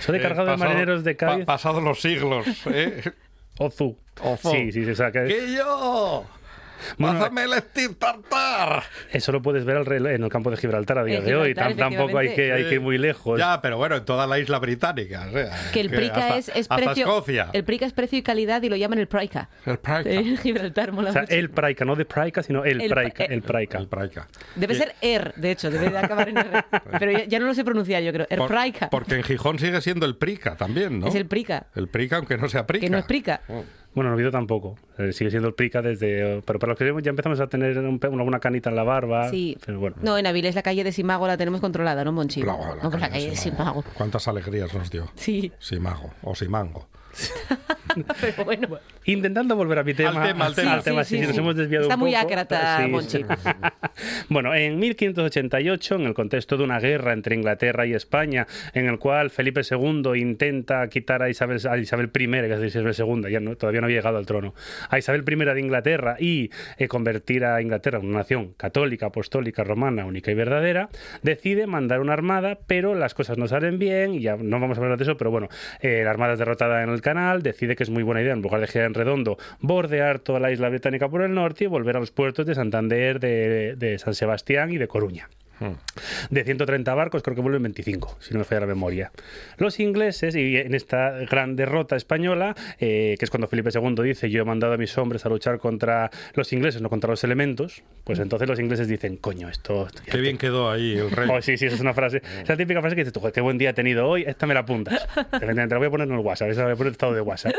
[0.00, 1.44] Eso de Eh, cargado de pasado- marineros de pa- Cádiz.
[1.46, 2.46] pasados los siglos.
[2.66, 3.02] ¿eh?
[3.58, 3.96] Ozu.
[4.22, 4.50] Ozu.
[4.50, 6.24] Sí, sí, sea, que ¡Que yo!
[6.98, 8.82] Bueno, ¡Pásame el Steve Tartar!
[9.12, 11.54] eso lo puedes ver al en el campo de Gibraltar a día de hoy.
[11.54, 13.38] Tampoco hay que, hay que ir muy lejos.
[13.38, 15.26] Ya, pero bueno, en toda la isla británica.
[15.28, 17.04] o sea, Que el prica hasta- es, precio.
[17.06, 17.50] Escocia.
[17.52, 19.48] El prica es precio y calidad y lo llaman el prica.
[19.66, 20.00] El prica.
[20.04, 21.34] En Gibraltar mola O sea, mucho.
[21.34, 23.24] el Praica, no de Praica, sino el, El Praica.
[23.24, 23.78] pra- El Praica.
[23.78, 24.28] El prica.
[24.56, 26.64] Debe ser er, de hecho, debe de acabar en R.
[26.98, 28.26] Pero ya, ya no lo sé pronunciar, yo creo.
[28.30, 28.90] El Por- prica.
[28.90, 31.08] Porque en Gijón sigue siendo el prica también, ¿no?
[31.08, 31.66] Es el prica.
[31.74, 32.84] El prica, aunque no sea prica.
[32.84, 33.40] Que no es prica.
[33.94, 34.76] Bueno, no Oviedo tampoco.
[34.98, 36.42] Eh, sigue siendo el Prica desde.
[36.44, 39.28] Pero para los que ya empezamos a tener un una, una canita en la barba.
[39.30, 39.56] Sí.
[39.64, 39.96] Pero bueno.
[40.02, 42.42] No, en Avilés la calle de Simago la tenemos controlada, ¿no, Monchi?
[42.42, 43.82] La- la no, por la calle de Simago.
[43.82, 43.84] Simago.
[43.96, 45.08] Cuántas alegrías nos dio.
[45.14, 45.52] Sí.
[45.58, 46.88] Simago o Simango.
[48.20, 48.68] Pero bueno,
[49.04, 50.22] Intentando volver a mi tema.
[50.22, 51.04] Al tema, al tema.
[51.04, 52.26] Sí, sí, sí, sí, nos hemos desviado Está un muy poco.
[52.26, 53.18] ácrata, Sí, Monchi.
[53.18, 53.24] sí.
[54.28, 58.98] bueno, en 1588, en el contexto de una guerra entre Inglaterra y España, en el
[58.98, 63.40] cual Felipe II intenta quitar a Isabel, a Isabel I, que es Isabel II, ya
[63.40, 64.54] no, todavía no había llegado al trono,
[64.88, 69.62] a Isabel I de Inglaterra y eh, convertir a Inglaterra en una nación católica, apostólica,
[69.64, 70.88] romana, única y verdadera,
[71.22, 74.80] decide mandar una armada, pero las cosas no salen bien, y ya no vamos a
[74.80, 75.48] hablar de eso, pero bueno,
[75.80, 78.42] eh, la armada es derrotada en el canal, decide que es muy buena idea, en
[78.42, 81.96] lugar de girar en redondo, bordear toda la isla británica por el norte y volver
[81.96, 85.28] a los puertos de Santander, de, de San Sebastián y de Coruña.
[86.30, 89.12] De 130 barcos, creo que vuelven 25, si no me falla la memoria.
[89.56, 94.30] Los ingleses, y en esta gran derrota española, eh, que es cuando Felipe II dice:
[94.30, 97.82] Yo he mandado a mis hombres a luchar contra los ingleses, no contra los elementos,
[98.04, 99.86] pues entonces los ingleses dicen: Coño, esto.
[99.86, 101.28] esto Qué bien quedó ahí el rey.
[101.30, 102.22] Oh, sí, sí, esa es una frase.
[102.42, 104.54] Esa típica frase que dices tú, "Joder, qué buen día he tenido hoy, esta me
[104.54, 105.06] la apuntas.
[105.40, 107.14] Te la voy a poner en el WhatsApp, esa la voy a poner en estado
[107.14, 107.54] de WhatsApp.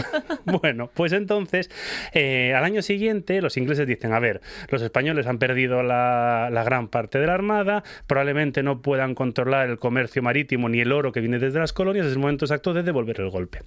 [0.44, 1.70] bueno, pues entonces,
[2.12, 6.64] eh, al año siguiente, los ingleses dicen, a ver, los españoles han perdido la, la
[6.64, 11.12] gran parte de la armada, probablemente no puedan controlar el comercio marítimo ni el oro
[11.12, 13.58] que viene desde las colonias, es el momento exacto de devolver el golpe.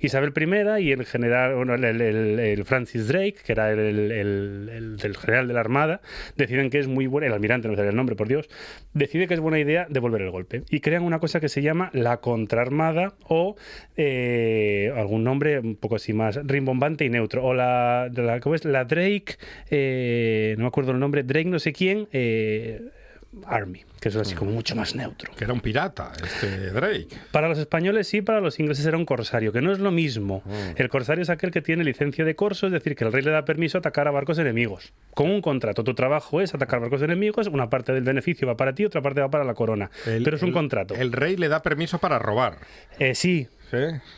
[0.00, 5.54] Isabel I y el general, bueno, el, Francis Drake, que era el, el- general de
[5.54, 6.00] la armada,
[6.36, 8.48] deciden que es muy buena, el almirante, no me sale el nombre, por Dios,
[8.94, 10.62] decide que es buena idea devolver el golpe.
[10.70, 13.56] Y crean una cosa que se llama la contraarmada o
[13.96, 17.44] eh, algún nombre un poco así más rimbombante y neutro.
[17.44, 18.40] O la, la.
[18.64, 19.36] La Drake,
[19.70, 22.80] eh, no me acuerdo el nombre, Drake no sé quién, eh,
[23.46, 25.30] Army, que es así como mucho más neutro.
[25.36, 27.08] Que era un pirata, este Drake.
[27.32, 30.42] Para los españoles sí, para los ingleses era un corsario, que no es lo mismo.
[30.76, 33.30] El corsario es aquel que tiene licencia de corso, es decir, que el rey le
[33.32, 34.92] da permiso a atacar a barcos enemigos.
[35.14, 38.74] Con un contrato, tu trabajo es atacar barcos enemigos, una parte del beneficio va para
[38.74, 39.90] ti, otra parte va para la corona.
[40.06, 40.94] El- Pero es un el- contrato.
[40.94, 42.58] El rey le da permiso para robar.
[42.98, 43.76] Eh, sí, ¿sí?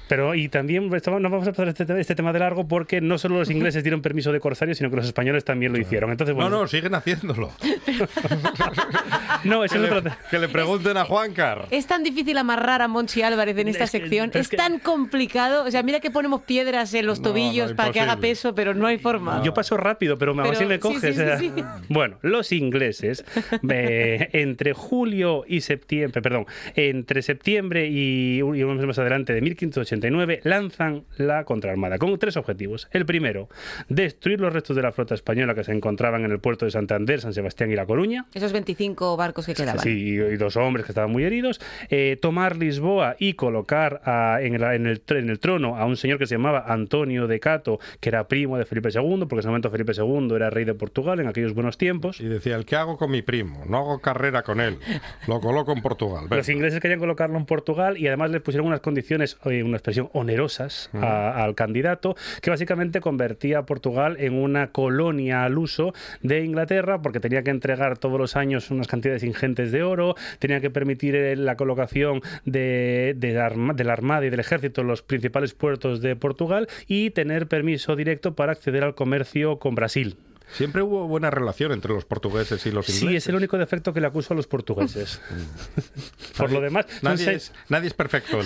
[0.09, 3.01] pero y también esto- no vamos a pasar este, te- este tema de largo porque
[3.01, 6.11] no solo los ingleses dieron permiso de corsario, sino que los españoles también lo hicieron.
[6.11, 7.51] Entonces, No, bueno, no, siguen haciéndolo.
[9.45, 10.13] no, eso Que es le, otro.
[10.31, 11.67] que le pregunten a Juancar.
[11.71, 14.31] es tan difícil amarrar a Monchi Álvarez en esta Es que- sección.
[14.35, 15.65] Es es que- tan complicado.
[15.65, 18.55] O sea, mira que ponemos piedras en los No, no, tobillos para que haga peso,
[18.55, 19.43] pero no hay forma.
[19.45, 21.01] Yo paso rápido, pero, Pero así me coges.
[21.01, 21.37] sí, sí, eh.
[21.39, 21.53] sí.
[21.89, 23.25] Bueno, los ingleses,
[23.71, 29.43] eh, entre julio y septiembre, perdón, entre septiembre y, y unos meses más adelante de
[29.43, 32.89] 1589, lanzan la contraarmada con tres objetivos.
[32.93, 33.49] El primero,
[33.89, 37.21] destruir los restos de la flota española que se encontraban en el puerto de Santander,
[37.21, 38.27] San Sebastián y La Coruña.
[38.35, 39.79] Esos 25 barcos que quedaban.
[39.81, 41.61] Sí, y, y dos hombres que estaban muy heridos.
[41.91, 45.85] Eh, tomar Lisboa y colocar a- en, el, en, el, tr- en el trono a
[45.87, 49.35] un señor que se llamaba Antonio de Cato, que era primo de Felipe II, porque
[49.35, 52.21] en ese momento Felipe II era rey de Portugal en aquellos buenos tiempos.
[52.21, 54.79] Y decía, el que hago con mi primo, no hago carrera con él,
[55.27, 56.25] lo coloco en Portugal.
[56.25, 56.37] Venga.
[56.37, 60.09] Los ingleses querían colocarlo en Portugal y además le pusieron unas condiciones, oye, una expresión
[60.13, 66.45] onerosas a- al candidato, que básicamente convertía a Portugal en una colonia al uso de
[66.45, 70.71] Inglaterra, porque tenía que entregar todos los años unas cantidades ingentes de oro, tenía que
[70.71, 74.87] permitir eh, la colocación de, de la arma- de la Armada y del Ejército en
[74.87, 80.17] los principales puertos de Portugal y tener permiso directo para acceder al comercio con Brasil.
[80.53, 83.09] Siempre hubo buena relación entre los portugueses y los ingleses.
[83.11, 85.21] Sí, es el único defecto que le acuso a los portugueses.
[86.37, 88.41] Por lo demás, Nadie seis- es, nadie es perfecto.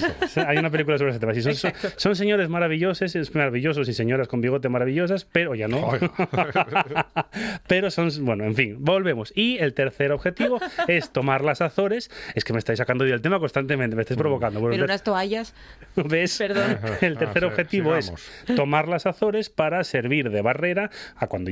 [0.46, 1.34] Hay una película sobre ese tema.
[1.34, 5.90] Sí, son, son- son señores maravillosos, maravillosos y señoras con bigote maravillosas, pero ya no.
[7.68, 9.32] pero son, bueno, en fin, volvemos.
[9.34, 12.10] Y el tercer objetivo es tomar las Azores.
[12.34, 14.60] Es que me estáis sacando del tema constantemente, me estáis provocando.
[14.60, 15.54] Bueno, Pero unas toallas.
[15.96, 16.36] ¿Ves?
[16.38, 16.78] Perdón.
[17.00, 18.22] El tercer Ah, sí, objetivo sigamos.
[18.48, 21.50] es tomar las Azores para servir de barrera a cuando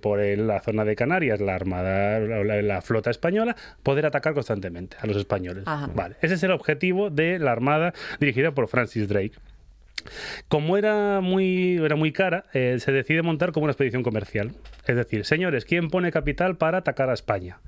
[0.00, 4.96] por el- la zona de Canarias la armada, la, la flota española, poder atacar constantemente
[5.00, 5.64] a los españoles.
[5.66, 5.90] Ajá.
[5.94, 9.32] Vale, ese es el objetivo de la armada dirigida por Francis Drake.
[10.48, 14.52] Como era muy, era muy cara, eh, se decide montar como una expedición comercial.
[14.86, 17.60] Es decir, señores, ¿quién pone capital para atacar a España?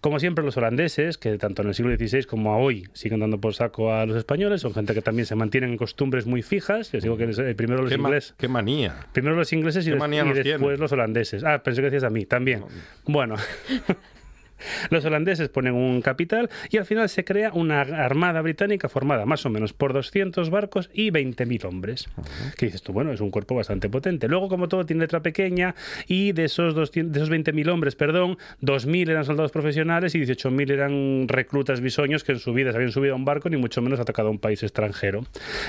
[0.00, 3.38] Como siempre, los holandeses, que tanto en el siglo XVI como a hoy siguen dando
[3.38, 6.90] por saco a los españoles, son gente que también se mantienen en costumbres muy fijas.
[6.92, 8.34] Yo digo que es, eh, primero los qué, ma- ingleses.
[8.38, 8.94] qué manía.
[9.12, 10.80] Primero los ingleses y, ¿Qué des- manía y después tienen?
[10.80, 11.44] los holandeses.
[11.44, 12.64] Ah, pensé que decías a mí también.
[13.04, 13.34] Bueno.
[14.90, 19.44] Los holandeses ponen un capital y al final se crea una armada británica formada más
[19.46, 22.08] o menos por 200 barcos y 20.000 hombres.
[22.56, 24.28] Que dices tú, bueno, es un cuerpo bastante potente.
[24.28, 25.74] Luego, como todo, tiene letra pequeña
[26.06, 30.70] y de esos, 200 de esos 20.000 hombres, perdón, 2.000 eran soldados profesionales y 18.000
[30.70, 33.82] eran reclutas bisoños que en su vida se habían subido a un barco ni mucho
[33.82, 35.24] menos atacado a un país extranjero.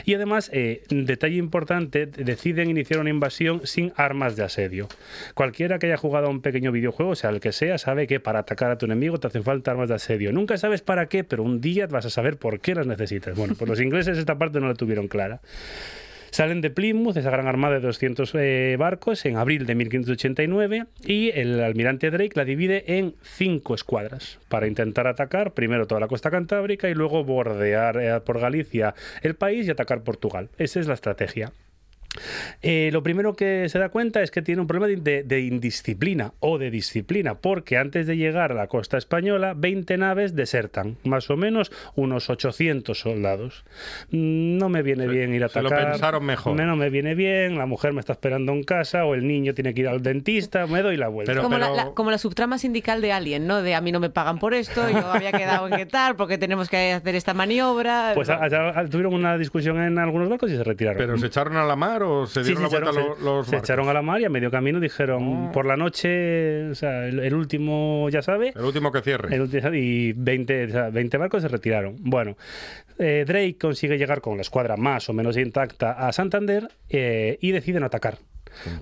[0.06, 4.88] Y además, eh, detalle importante, deciden iniciar una invasión sin armas de asedio.
[5.34, 8.39] Cualquiera que haya jugado a un pequeño videojuego, sea el que sea, sabe que para
[8.39, 10.32] atacar a tu enemigo te hacen falta armas de asedio.
[10.32, 13.36] Nunca sabes para qué, pero un día vas a saber por qué las necesitas.
[13.36, 15.41] Bueno, pues los ingleses esta parte no la tuvieron clara.
[16.36, 21.30] Salen de Plymouth, esa gran armada de 200 eh, barcos, en abril de 1589 y
[21.30, 26.32] el almirante Drake la divide en cinco escuadras para intentar atacar primero toda la costa
[26.32, 30.49] cantábrica y luego bordear eh, por Galicia el país y atacar Portugal.
[30.57, 31.53] Esa es la estrategia.
[32.61, 36.34] Eh, lo primero que se da cuenta es que tiene un problema de, de, indisciplina
[36.39, 41.30] o de disciplina, porque antes de llegar a la costa española, 20 naves desertan, más
[41.30, 43.66] o menos unos 800 soldados.
[44.11, 45.82] Mm, No me viene Se- bien ir a se atacar.
[45.86, 46.55] lo pensaron mejor.
[46.55, 49.74] No me viene bien, la mujer me está esperando en casa o el niño tiene
[49.74, 51.32] que ir al dentista, me doy la vuelta.
[51.32, 53.61] Pero- como, la, la- como la subtrama sindical de Alien, ¿no?
[53.61, 56.38] De a mí no me pagan por esto, yo había quedado en qué tal, porque
[56.38, 58.11] tenemos que hacer esta maniobra.
[58.16, 60.97] Pues a- a- a- tuvieron una discusión en algunos barcos y se retiraron.
[60.97, 63.38] ¿Pero se echaron a la mar o se Sí, dieron se la vuelta echaron, lo-
[63.38, 65.51] los se echaron a la mar y a medio camino dijeron Ah.
[65.51, 69.34] por la noche, o sea, el, el último, ya sabe, El último que cierre.
[69.36, 71.95] el último- y 20, o sea, 20 barcos se retiraron.
[71.99, 72.38] Bueno,
[72.99, 77.51] eh, Drake consigue llegar con la escuadra más o menos intacta a Santander eh, y
[77.51, 78.18] decide no atacar.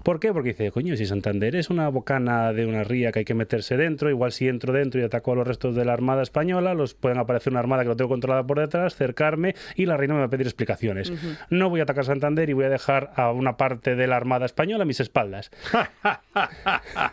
[0.03, 0.31] ¿Por qué?
[0.33, 3.77] Porque dice, coño, si Santander es una bocana de una ría que hay que meterse
[3.77, 6.93] dentro, igual si entro dentro y ataco a los restos de la Armada Española, los
[6.93, 10.19] pueden aparecer una armada que lo tengo controlada por detrás, cercarme y la reina me
[10.21, 11.11] va a pedir explicaciones.
[11.49, 14.45] No voy a atacar Santander y voy a dejar a una parte de la Armada
[14.45, 15.51] Española a mis espaldas.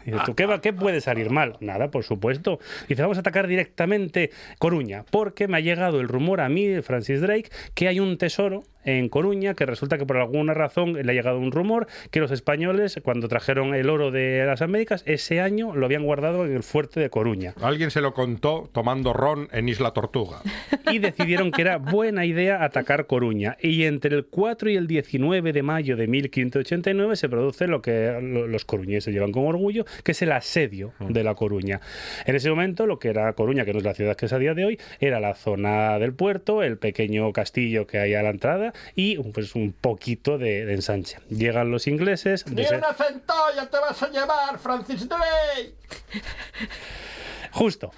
[0.07, 1.57] Y dices tú, ¿qué, va- ¿qué puede salir mal?
[1.61, 2.59] Nada, por supuesto.
[2.89, 7.21] Dice, vamos a atacar directamente Coruña, porque me ha llegado el rumor a mí, Francis
[7.21, 11.15] Drake, que hay un tesoro en Coruña que resulta que por alguna razón le ha
[11.15, 15.75] llegado un rumor que los españoles, cuando trajeron el oro de las Américas, ese año
[15.75, 17.55] lo habían guardado en el fuerte de Coruña.
[17.63, 20.41] Alguien se lo contó tomando ron en Isla Tortuga.
[20.93, 23.57] y decidieron que era buena idea atacar Coruña.
[23.61, 28.19] Y entre el 4 y el 19 de mayo de 1589 se produce lo que
[28.21, 31.81] lo- los coruñeses llevan con orgullo, que es el asedio de la Coruña.
[32.27, 34.39] En ese momento, lo que era Coruña, que no es la ciudad que es a
[34.39, 38.31] día de hoy, era la zona del puerto, el pequeño castillo que hay a la
[38.31, 41.19] entrada y pues, un poquito de, de ensanche.
[41.29, 42.47] Llegan los ingleses.
[42.47, 45.75] ¡Ni una centolla te vas a llevar, Francis Drake!
[47.53, 47.91] Justo.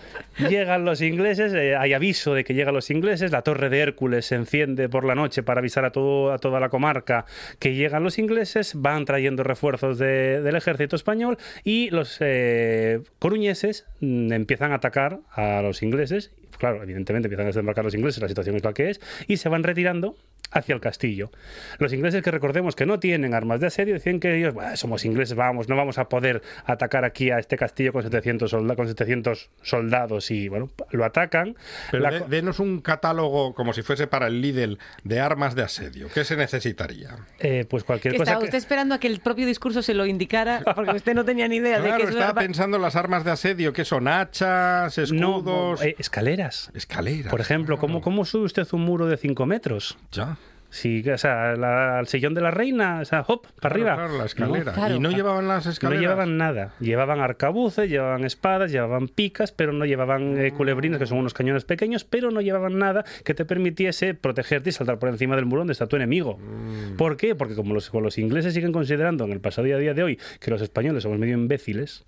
[0.48, 4.24] Llegan los ingleses, eh, hay aviso de que llegan los ingleses, la torre de Hércules
[4.24, 7.26] se enciende por la noche para avisar a, todo, a toda la comarca
[7.58, 13.84] que llegan los ingleses, van trayendo refuerzos de- del ejército español y los eh, coruñeses
[14.00, 16.30] mm, empiezan a atacar a los ingleses.
[16.56, 19.50] Claro, evidentemente empiezan a desembarcar los ingleses, la situación es la que es, y se
[19.50, 20.16] van retirando
[20.52, 21.30] hacia el castillo.
[21.78, 25.04] Los ingleses que recordemos que no tienen armas de asedio, decían que ellos, "Bah, somos
[25.04, 28.86] ingleses, vamos, no vamos a poder atacar aquí a este castillo con 700, solda- con
[28.88, 31.56] 700 soldados y bueno, lo atacan.
[31.90, 35.62] Pero La de- denos un catálogo como si fuese para el Lidl de armas de
[35.62, 36.08] asedio.
[36.12, 37.16] ¿Qué se necesitaría?
[37.40, 39.94] eh, pues cualquier Que cosa estaba que- usted esperando a que el propio discurso se
[39.94, 42.76] lo indicara, porque usted no tenía ni idea de Claro, que eso estaba era- pensando
[42.76, 46.70] en las armas de asedio, que son hachas, no, escudos, eh, escaleras.
[46.74, 47.30] escaleras.
[47.30, 48.00] Por ejemplo, ¿cómo.
[48.00, 49.96] ¿cómo sube usted un muro de 5 metros?
[50.12, 50.36] Ya.
[50.74, 53.94] Si, o sea, la- al sillón de la reina, o sea, hop, para Claro, arriba.
[54.06, 54.64] claro, la escalera.
[54.64, 54.94] No, claro.
[54.96, 56.00] Y no llevaban las No escaleras.
[56.00, 56.72] llevaban nada.
[56.80, 61.66] Llevaban arcabuces, llevaban espadas, llevaban picas, pero no llevaban eh, culebrines, que son unos cañones
[61.66, 65.60] pequeños, pero no llevaban nada que te permitiese protegerte y saltar por encima del muro
[65.60, 66.38] donde está tu enemigo.
[66.38, 66.96] Mm.
[66.96, 67.34] ¿Por qué?
[67.34, 70.02] Porque como los, como los ingleses siguen considerando en el pasado y a día de
[70.02, 72.02] hoy que los españoles somos medio imbéciles,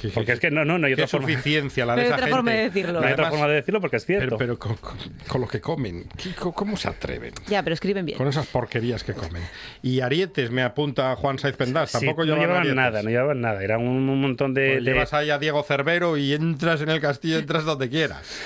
[0.00, 2.06] Qué- porque es que no, no, no hay otra forma, suficiencia la de No hay
[2.06, 2.36] esa otra gente.
[2.36, 3.00] forma de decirlo.
[3.02, 4.38] no hay otra forma de decirlo porque es cierto.
[4.38, 4.96] Pero, pero con, con-
[5.28, 7.34] con lo que comen, ¿qué- co- ¿cómo se atreven?
[7.48, 7.74] Ya, pero
[8.04, 8.18] bien.
[8.18, 9.42] Con esas porquerías que comen.
[9.82, 13.62] Y arietes, me apunta Juan Saiz Pendas, Sí, tampoco no llevaban, nada, no llevaban nada.
[13.62, 16.88] Eran un, un montón de, Pues de- Llevas ahí a Diego Cervero y entras en
[16.90, 18.38] el castillo, entras donde quieras.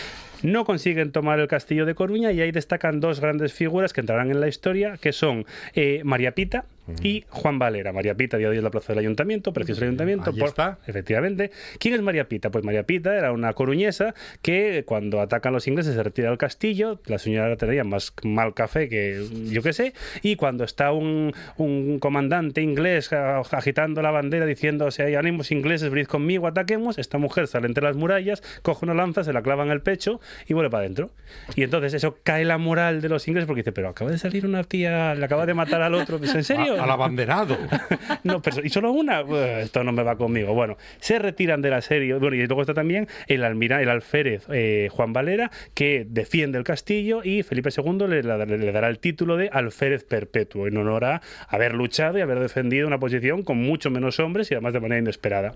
[0.43, 4.31] No consiguen tomar el castillo de Coruña y ahí destacan dos grandes figuras que entrarán
[4.33, 6.65] en la historia, que son eh, María Pita
[7.03, 7.93] y Juan Valera.
[7.93, 10.31] María Pita, día de hoy es la plaza del ayuntamiento, precioso ayuntamiento.
[10.31, 10.79] Ahí está.
[10.87, 11.51] Efectivamente.
[11.79, 12.51] ¿Quién es María Pita?
[12.51, 17.01] Pues María Pita era una coruñesa que cuando atacan los ingleses se retira del castillo,
[17.07, 21.99] la señora tenía más mal café que yo qué sé, y cuando está un, un
[21.99, 27.47] comandante inglés agitando la bandera diciendo, si hay ánimos ingleses, venid conmigo, ataquemos, esta mujer
[27.47, 30.71] sale entre las murallas, coge una lanza, se la clava en el pecho y vuelve
[30.71, 31.11] para adentro.
[31.55, 34.47] Y entonces eso cae la moral de los ingleses porque dice, pero acaba de salir
[34.47, 36.82] una tía, le acaba de matar al otro, ¿es en serio?
[36.83, 37.57] Al abanderado.
[38.25, 39.23] no, pero, ¿y solo una?
[39.23, 40.55] Buah, Esto no me va conmigo.
[40.55, 42.15] Bueno, se retiran de la serie.
[42.15, 46.65] Bueno, y luego está también el, almira, el alférez eh, Juan Valera, que defiende el
[46.65, 51.23] castillo y Felipe II le, le dará el título de alférez perpetuo, en honor a
[51.49, 55.01] haber luchado y haber defendido una posición con mucho menos hombres y además de manera
[55.01, 55.55] inesperada.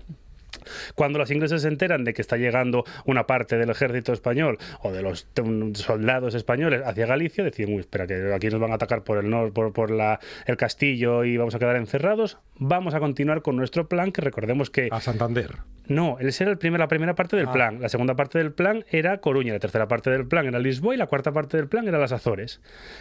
[0.95, 4.91] Cuando los ingleses se enteran de que está llegando una parte del ejército español o
[4.91, 5.27] de los
[5.73, 9.29] soldados españoles hacia Galicia, deciden, uy, espera, que aquí nos van a atacar por el
[9.29, 13.55] norte, por, por la, el castillo y vamos a quedar encerrados, vamos a continuar con
[13.55, 14.89] nuestro plan, que recordemos que...
[14.91, 15.55] A Santander.
[15.87, 17.53] No, ese era el primer, la primera parte del Ah.
[17.53, 17.81] plan.
[17.81, 20.97] La segunda parte del plan era Coruña, la tercera parte del plan era Lisboa y
[20.97, 22.59] la cuarta parte del plan era las Azores.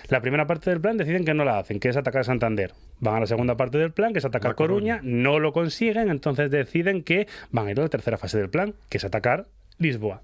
[0.09, 2.73] La primera parte del plan deciden que no la hacen, que es atacar Santander.
[3.01, 4.99] Van a la segunda parte del plan, que es atacar Coruña.
[4.99, 8.51] Coruña, no lo consiguen, entonces deciden que van a ir a la tercera fase del
[8.51, 9.47] plan, que es atacar
[9.79, 10.23] Lisboa.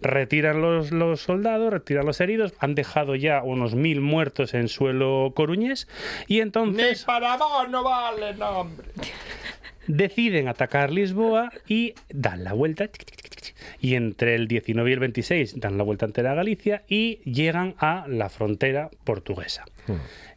[0.00, 5.32] Retiran los, los soldados, retiran los heridos, han dejado ya unos mil muertos en suelo
[5.34, 5.88] coruñés
[6.28, 8.88] y entonces para vos no vale, no, hombre.
[9.86, 12.88] deciden atacar Lisboa y dan la vuelta.
[13.80, 17.74] Y entre el 19 y el 26 dan la vuelta entera a Galicia y llegan
[17.78, 19.64] a la frontera portuguesa.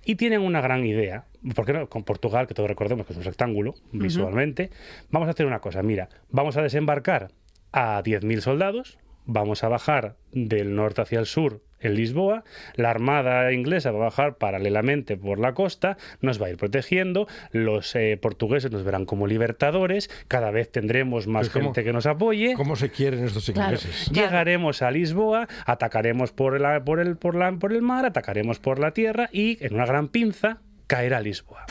[0.10, 1.90] Y tienen una gran idea, porque no?
[1.90, 4.70] con Portugal, que todos recordemos que es un rectángulo visualmente,
[5.12, 7.34] vamos a hacer una cosa, mira, vamos a desembarcar
[7.74, 12.44] a 10.000 soldados, vamos a bajar del norte hacia el sur en Lisboa,
[12.76, 17.28] la armada inglesa va a bajar paralelamente por la costa, nos va a ir protegiendo,
[17.52, 21.94] los eh, portugueses nos verán como libertadores, cada vez tendremos más Pues, ¿cómo- gente que
[21.94, 22.54] nos apoye.
[22.56, 23.76] ¿Cómo se quieren estos Claro.
[23.76, 24.10] ingleses?
[24.12, 28.80] Llegaremos a Lisboa, atacaremos por, la- por, el, por, la- por el mar, atacaremos por
[28.80, 31.66] la tierra y en una gran pinza caerá Lisboa.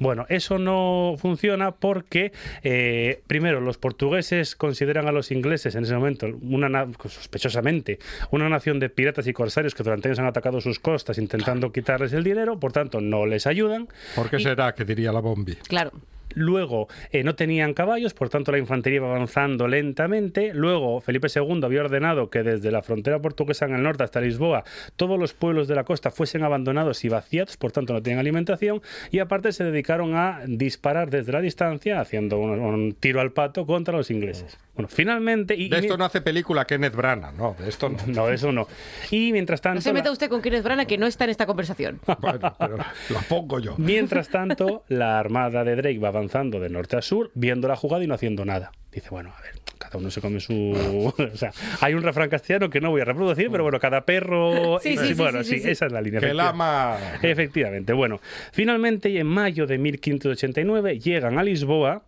[0.00, 2.32] Bueno, eso no funciona porque,
[2.64, 7.98] eh, primero, los portugueses consideran a los ingleses en ese momento, una na- sospechosamente,
[8.30, 12.12] una nación de piratas y corsarios que durante años han atacado sus costas intentando quitarles
[12.14, 13.88] el dinero, por tanto, no les ayudan.
[14.16, 15.54] ¿Por qué Y- será que diría la bombi?
[15.68, 15.92] Claro.
[16.34, 20.52] Luego eh, no tenían caballos, por tanto la infantería iba avanzando lentamente.
[20.54, 24.64] Luego Felipe II había ordenado que desde la frontera portuguesa en el norte hasta Lisboa
[24.96, 28.82] todos los pueblos de la costa fuesen abandonados y vaciados, por tanto no tenían alimentación.
[29.10, 33.66] Y aparte se dedicaron a disparar desde la distancia, haciendo un, un tiro al pato
[33.66, 34.58] contra los ingleses.
[34.80, 35.54] Bueno, finalmente...
[35.54, 37.98] Y, De y esto no hace película Kenneth Branagh, no, de esto no.
[38.06, 38.66] No, eso no.
[39.10, 39.76] Y mientras tanto...
[39.76, 42.00] No se meta la- usted con Kenneth Branagh que no está en esta conversación.
[42.20, 43.74] Bueno, pero la pongo yo.
[43.78, 48.04] Mientras tanto, la armada de Drake va avanzando de norte a sur, viendo la jugada
[48.04, 48.72] y no haciendo nada.
[48.92, 50.54] Dice, bueno, a ver, cada uno se come su...
[51.32, 54.78] o sea, hay un refrán castellano que no voy a reproducir, pero bueno, cada perro...
[54.80, 55.70] Sí, sí, sí, bueno, sí, sí, sí.
[55.70, 56.20] esa es la línea.
[56.20, 56.96] Que ama...
[57.22, 58.20] Efectivamente, bueno.
[58.52, 62.02] Finalmente, en mayo de 1589, llegan a Lisboa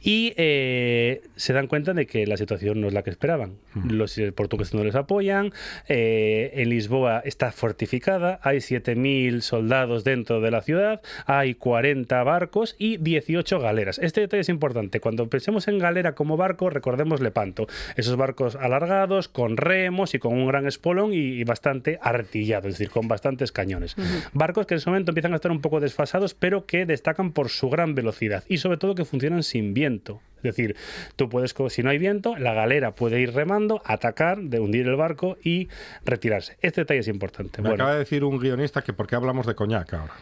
[0.00, 3.56] y eh, se dan cuenta de que la situación no es la que esperaban.
[3.88, 5.52] Los eh, portugueses no les apoyan,
[5.88, 12.76] eh, en Lisboa está fortificada, hay 7.000 soldados dentro de la ciudad, hay 40 barcos
[12.78, 13.98] y 18 galeras.
[13.98, 15.00] Este detalle es importante.
[15.00, 17.66] Cuando pensemos en galera como barco, recordemos Lepanto.
[17.96, 22.74] Esos barcos alargados, con remos y con un gran espolón y, y bastante artillado, es
[22.74, 23.96] decir, con bastantes cañones.
[24.32, 27.48] Barcos que en ese momento empiezan a estar un poco desfasados, pero que destacan por
[27.48, 30.20] su gran velocidad y sobre todo que funcionan sin viento.
[30.38, 30.76] Es decir,
[31.14, 34.96] tú puedes, si no hay viento, la galera puede ir remando, atacar, de hundir el
[34.96, 35.68] barco y
[36.04, 36.56] retirarse.
[36.62, 37.62] Este detalle es importante.
[37.62, 40.14] Me bueno, acaba de decir un guionista que por qué hablamos de coñac ahora.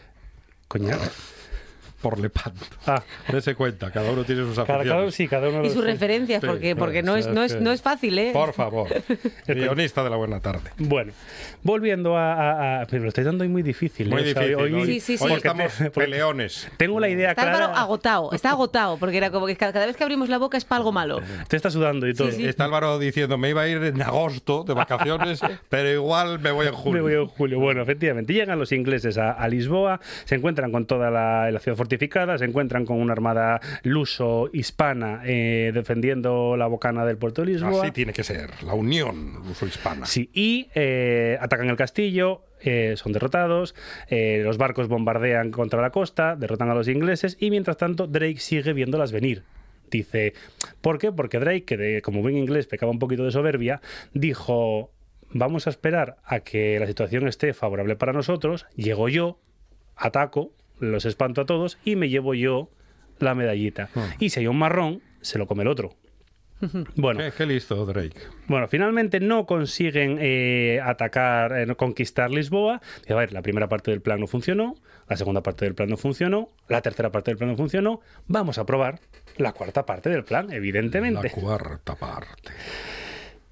[0.69, 1.01] coñac.
[2.01, 2.65] Por Lepanto.
[2.87, 4.91] Ah, Dese cuenta, cada uno tiene sus cada, aficiones.
[5.03, 7.55] cada- sí, cada uno Y sus referencias, Sí, porque, porque no, o es, no, es,
[7.55, 8.31] que- no es fácil, ¿eh?
[8.33, 8.89] Por favor.
[9.47, 10.71] Guionista de la buena tarde.
[10.79, 11.13] Bueno,
[11.63, 14.09] volviendo a, a- a- Me lo estáis dando hoy muy difícil.
[14.09, 14.31] Muy ¿eh?
[14.31, 14.55] O sea, difícil.
[14.55, 15.25] hoy- Hoy, Sí, sí, sí.
[15.25, 16.69] hoy Porque estamos te- porque- peleones.
[16.77, 17.65] Tengo la idea Está clara.
[17.67, 20.57] Álvaro agotado, está agotado, porque era como que cada cada vez que abrimos la boca
[20.59, 21.21] es para algo malo.
[21.49, 22.31] Te está sudando y todo.
[22.33, 22.45] sí.
[22.47, 26.67] Está Álvaro diciendo, me iba a ir en agosto de vacaciones, pero igual me voy
[26.67, 27.03] en Me julio.
[27.03, 27.61] voy en julio.
[27.61, 31.77] Bueno, efectivamente, llegan los ingleses a, a Lisboa, se encuentran con toda la, la ciudad
[31.95, 37.83] fortificada, se encuentran con una armada luso-hispana eh, defendiendo la bocana del puerto de Lisboa.
[37.83, 40.07] Así tiene que ser, la unión luso-hispana.
[40.07, 43.75] Sí, y eh, atacan el castillo, eh, son derrotados,
[44.09, 48.39] eh, los barcos bombardean contra la costa, derrotan a los ingleses y mientras tanto Drake
[48.39, 49.43] sigue viéndolas venir.
[49.91, 50.35] Dice,
[50.81, 51.11] ¿por qué?
[51.11, 53.81] Porque Drake, que de- como buen inglés pecaba un poquito de soberbia,
[54.15, 54.93] dijo,
[55.33, 59.41] vamos a esperar a que la situación esté favorable para nosotros, llego yo,
[59.97, 62.71] ataco, los espanto a todos y me llevo yo
[63.19, 63.89] la medallita.
[64.19, 65.95] Y si hay un marrón, se lo come el otro.
[66.97, 68.21] Bueno, ¿Qué, qué listo, Drake.
[68.47, 72.81] bueno, finalmente no consiguen eh, atacar, eh, no conquistar Lisboa.
[73.09, 74.75] Y, a ver, la primera parte del plan no funcionó,
[75.09, 78.01] la segunda parte del plan no funcionó, la tercera parte del plan no funcionó.
[78.27, 79.01] Vamos a probar
[79.39, 81.31] la cuarta parte del plan, evidentemente.
[81.35, 82.53] La cuarta parte.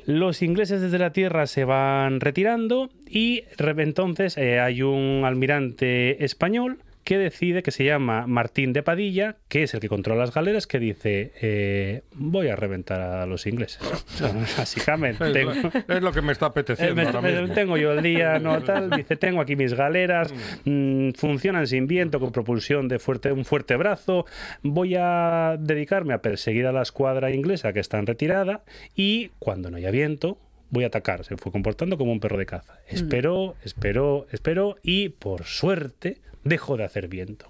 [0.05, 6.79] Los ingleses desde la tierra se van retirando y entonces eh, hay un almirante español
[7.09, 10.67] que decide, que se llama Martín de Padilla, que es el que controla las galeras,
[10.67, 13.79] que dice, eh, voy a reventar a los ingleses.
[14.59, 15.25] básicamente.
[15.27, 16.95] Es, Tengo, lo, es lo que me está apeteciendo.
[16.97, 17.55] me- ahora me- mismo.
[17.55, 20.35] tengo yo el día, no tal, dice, tengo aquí mis galeras,
[20.67, 24.27] mm, funcionan sin viento, con propulsión de fuerte, un fuerte brazo,
[24.63, 29.71] voy a dedicarme a perseguir a la escuadra inglesa que está en retirada y cuando
[29.71, 30.37] no haya viento
[30.69, 31.25] voy a atacar.
[31.25, 32.75] Se fue comportando como un perro de caza.
[32.87, 37.47] Esperó, esperó, esperó y por suerte dejó de hacer viento.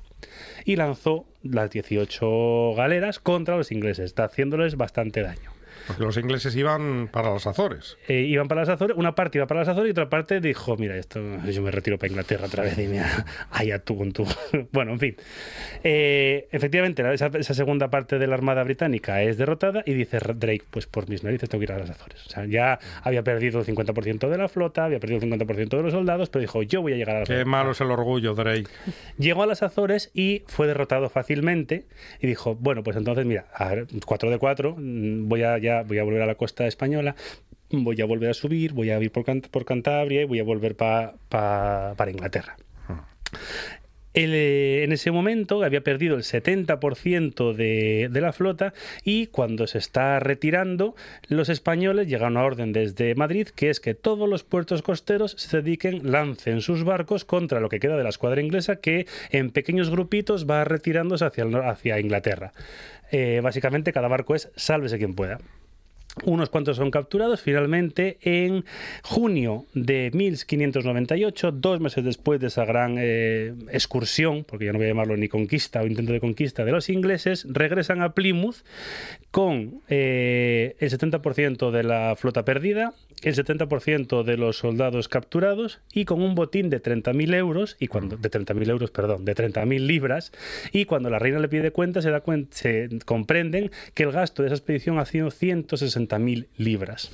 [0.65, 5.58] Y lanzó las 18 galeras contra los ingleses, está haciéndoles bastante daño.
[5.89, 7.97] Porque los ingleses iban para las Azores.
[8.07, 10.77] Eh, iban para las Azores, una parte iba para las Azores y otra parte dijo,
[10.77, 11.21] mira, esto
[11.51, 14.27] yo me retiro para Inglaterra otra vez y mira, allá tú con tú.
[14.73, 15.17] bueno, en fin.
[15.85, 20.65] Eh, efectivamente, esa, esa segunda parte de la Armada Británica es derrotada y dice Drake,
[20.71, 22.27] pues por mis narices tengo que ir a las Azores.
[22.27, 25.83] O sea, ya había perdido el 50% de la flota, había perdido el 50% de
[25.83, 27.47] los soldados, pero dijo, yo voy a llegar a las Qué Azores.
[27.47, 28.67] malo es el orgullo, Drake.
[29.19, 31.87] Llegó a las Azores y fue derrotado fácilmente
[32.21, 35.78] y dijo, bueno, pues entonces mira, a ver, 4 de 4, mm, voy a, ya,
[35.83, 37.15] voy a volver a la costa española,
[37.71, 40.75] voy a volver a subir, voy a ir por, por Cantabria y voy a volver
[40.77, 42.57] pa- pa- para Inglaterra.
[44.15, 48.73] Eh, en ese momento había perdido el 70% de, de la flota
[49.05, 50.97] y cuando se está retirando,
[51.29, 55.33] los españoles llegan a una orden desde Madrid que es que todos los puertos costeros
[55.39, 59.51] se dediquen, lancen sus barcos contra lo que queda de la escuadra inglesa que en
[59.51, 62.53] pequeños grupitos va retirándose hacia, el hacia Inglaterra.
[63.13, 65.39] Eh, básicamente cada barco es sálvese quien pueda.
[66.25, 67.41] Unos cuantos son capturados.
[67.41, 68.65] Finalmente, en
[69.03, 74.87] junio de 1598, dos meses después de esa gran eh, excursión, porque ya no voy
[74.87, 78.57] a llamarlo ni conquista o intento de conquista de los ingleses, regresan a Plymouth
[79.31, 86.05] con eh, el 70% de la flota perdida, el 70% de los soldados capturados y
[86.05, 90.33] con un botín de 30.000 euros, y cuando, de 30.000 euros, perdón, de 30.000 libras,
[90.73, 94.43] y cuando la reina le pide cuenta, se, da cuen- se comprenden que el gasto
[94.43, 97.11] de esa expedición ha sido 160.000 libras.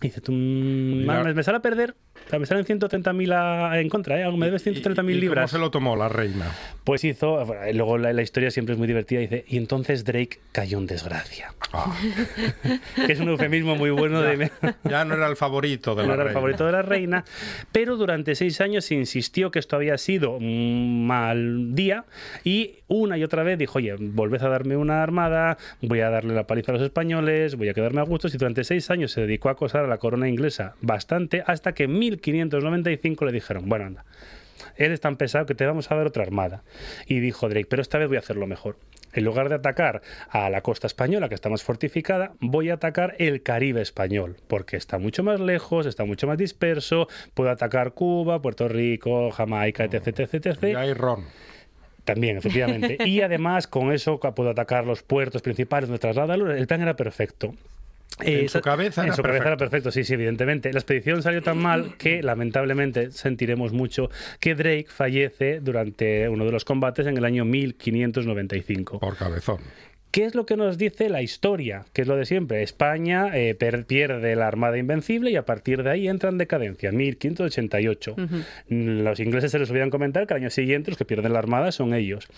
[0.00, 1.94] Y dice, tú, mm, me, me sale a perder,
[2.26, 4.30] o sea, me salen 130.000 a- en contra, ¿eh?
[4.32, 5.50] me debes ¿Y- 130.000 y libras.
[5.50, 6.46] ¿Cómo se lo tomó la reina?
[6.84, 10.40] Pues hizo, bueno, luego la, la historia siempre es muy divertida, dice, y entonces Drake
[10.52, 11.52] cayó en desgracia.
[11.72, 11.94] Ah,
[13.06, 14.50] que es un eufemismo muy bueno de...
[14.84, 16.34] ya no era el favorito de la no era el reina.
[16.40, 17.24] favorito de la reina,
[17.72, 22.04] pero durante seis años se insistió que esto había sido un mal día
[22.44, 26.34] y una y otra vez dijo, oye, volved a darme una armada, voy a darle
[26.34, 29.22] la paliza a los españoles, voy a quedarme a gustos y durante seis años se
[29.22, 34.04] dedicó a acosar a la corona inglesa bastante hasta que 1595 le dijeron, bueno, anda.
[34.76, 36.62] Eres tan pesado que te vamos a dar otra armada.
[37.06, 38.76] Y dijo Drake, pero esta vez voy a hacerlo mejor.
[39.12, 43.14] En lugar de atacar a la costa española, que está más fortificada, voy a atacar
[43.18, 48.42] el Caribe español, porque está mucho más lejos, está mucho más disperso, puedo atacar Cuba,
[48.42, 50.64] Puerto Rico, Jamaica, etc, etc, etc.
[50.64, 51.24] Y hay ron.
[52.04, 52.98] También, efectivamente.
[53.06, 56.34] Y además, con eso puedo atacar los puertos principales donde traslada.
[56.34, 57.54] El plan era perfecto.
[58.20, 59.64] En su cabeza en era su cabeza era perfecto.
[59.64, 60.72] perfecto, sí, sí, evidentemente.
[60.72, 64.10] La expedición salió tan mal que, lamentablemente, sentiremos mucho
[64.40, 69.00] que Drake fallece durante uno de los combates en el año 1595.
[69.00, 69.58] Por cabezón.
[70.14, 71.86] ¿Qué es lo que nos dice la historia?
[71.92, 72.62] Que es lo de siempre.
[72.62, 78.14] España eh, pierde la Armada Invencible y a partir de ahí entra en decadencia, 1588.
[78.68, 81.72] Los ingleses se les olvidan comentar que al año siguiente los que pierden la Armada
[81.72, 82.28] son ellos.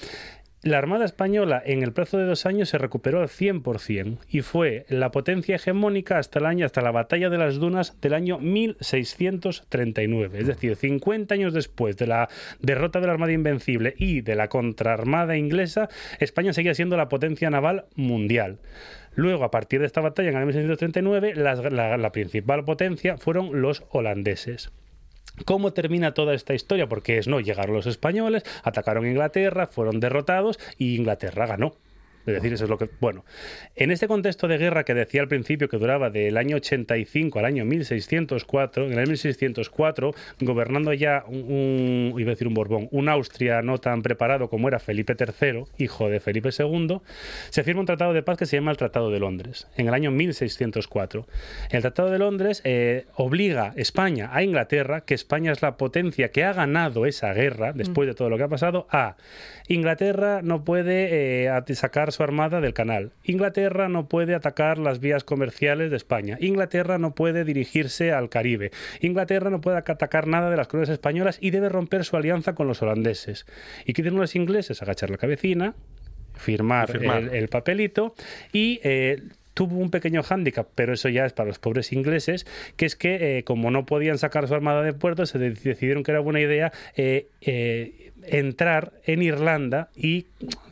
[0.66, 4.84] La Armada Española en el plazo de dos años se recuperó al 100% y fue
[4.88, 10.40] la potencia hegemónica hasta el año hasta la batalla de las Dunas del año 1639,
[10.40, 12.28] es decir, 50 años después de la
[12.60, 15.88] derrota de la Armada Invencible y de la contraarmada inglesa,
[16.18, 18.58] España seguía siendo la potencia naval mundial.
[19.14, 23.16] Luego, a partir de esta batalla en el año 1639, las- la, la principal potencia
[23.18, 24.72] fueron los holandeses.
[25.44, 26.88] ¿Cómo termina toda esta historia?
[26.88, 31.74] Porque es no, llegaron los españoles, atacaron Inglaterra, fueron derrotados y Inglaterra ganó.
[32.26, 32.88] Es decir, eso es lo que.
[33.00, 33.24] Bueno,
[33.76, 37.44] en este contexto de guerra que decía al principio que duraba del año 85 al
[37.44, 41.36] año 1604, en el año 1604, gobernando ya un,
[42.12, 45.64] un- iba a decir un Borbón, un Austria no tan preparado como era Felipe III,
[45.78, 46.98] hijo de Felipe II,
[47.50, 49.94] se firma un tratado de paz que se llama el Tratado de Londres, en el
[49.94, 51.26] año 1604.
[51.70, 56.44] El Tratado de Londres eh, obliga España a Inglaterra, que España es la potencia que
[56.44, 59.16] ha ganado esa guerra, después de todo lo que ha pasado, a
[59.68, 63.12] Inglaterra no puede eh, sacar su armada del canal.
[63.22, 66.36] Inglaterra no puede atacar las vías comerciales de España.
[66.40, 68.70] Inglaterra no puede dirigirse al Caribe.
[69.00, 72.54] Inglaterra no puede ac- atacar nada de las colonias españolas y debe romper su alianza
[72.54, 73.46] con los holandeses.
[73.84, 74.82] ¿Y qué tienen los ingleses?
[74.82, 75.74] Agachar la cabecina,
[76.34, 77.22] firmar, Firmar.
[77.22, 78.14] El, el papelito
[78.52, 78.80] y...
[78.82, 79.22] eh,
[79.56, 82.46] Tuvo un pequeño hándicap, pero eso ya es para los pobres ingleses,
[82.76, 86.02] que es que eh, como no podían sacar su armada de puerto, se de- decidieron
[86.04, 90.26] que era buena idea eh, eh, entrar en Irlanda y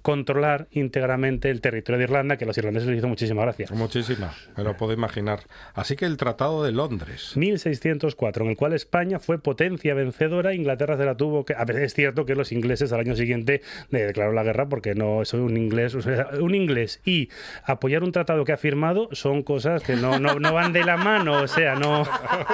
[0.05, 3.68] controlar íntegramente el territorio de Irlanda, que a los irlandeses les hizo muchísima gracia.
[3.72, 5.40] Muchísima, me lo puedo imaginar.
[5.72, 7.32] Así que el Tratado de Londres.
[7.36, 11.55] 1604, en el cual España fue potencia vencedora, Inglaterra se la tuvo que...
[11.55, 14.94] A ver, es cierto que los ingleses al año siguiente le declararon la guerra porque
[14.94, 17.30] no soy un inglés, o sea, un inglés y
[17.64, 20.98] apoyar un tratado que ha firmado son cosas que no, no, no van de la
[20.98, 22.02] mano, o sea, no...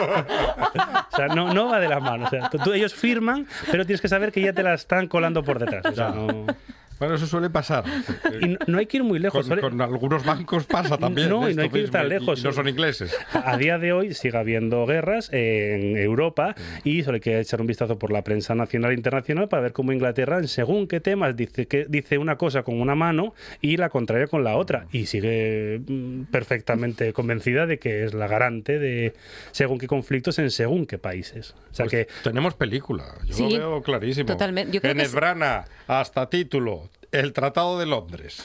[1.12, 2.26] o sea, no, no va de la mano.
[2.26, 5.42] O sea, tú- ellos firman, pero tienes que saber que ya te la están colando
[5.42, 5.84] por detrás.
[5.86, 6.46] O sea, no...
[7.01, 7.82] Bueno, eso suele pasar.
[8.40, 9.48] Y no, no hay que ir muy lejos.
[9.48, 11.28] Con, con algunos bancos pasa también.
[11.30, 12.38] No, y no hay que ir tan lejos.
[12.40, 13.16] y no son ingleses.
[13.32, 17.66] A día de hoy sigue habiendo guerras en Europa y solo hay que echar un
[17.66, 21.34] vistazo por la prensa nacional e internacional para ver cómo Inglaterra, en según qué temas,
[21.36, 24.86] dice, que, dice una cosa con una mano y la contraria con la otra.
[24.92, 29.14] Y sigue mm, perfectamente convencida de que es la garante de
[29.53, 31.55] según qué conflictos en según qué países.
[31.70, 34.26] O sea Pues que tenemos película, yo Sí, lo veo clarísimo.
[34.26, 34.72] totalmente.
[34.72, 38.40] Yo creo que es- Enhebrana, hasta título, El Tratado de Londres.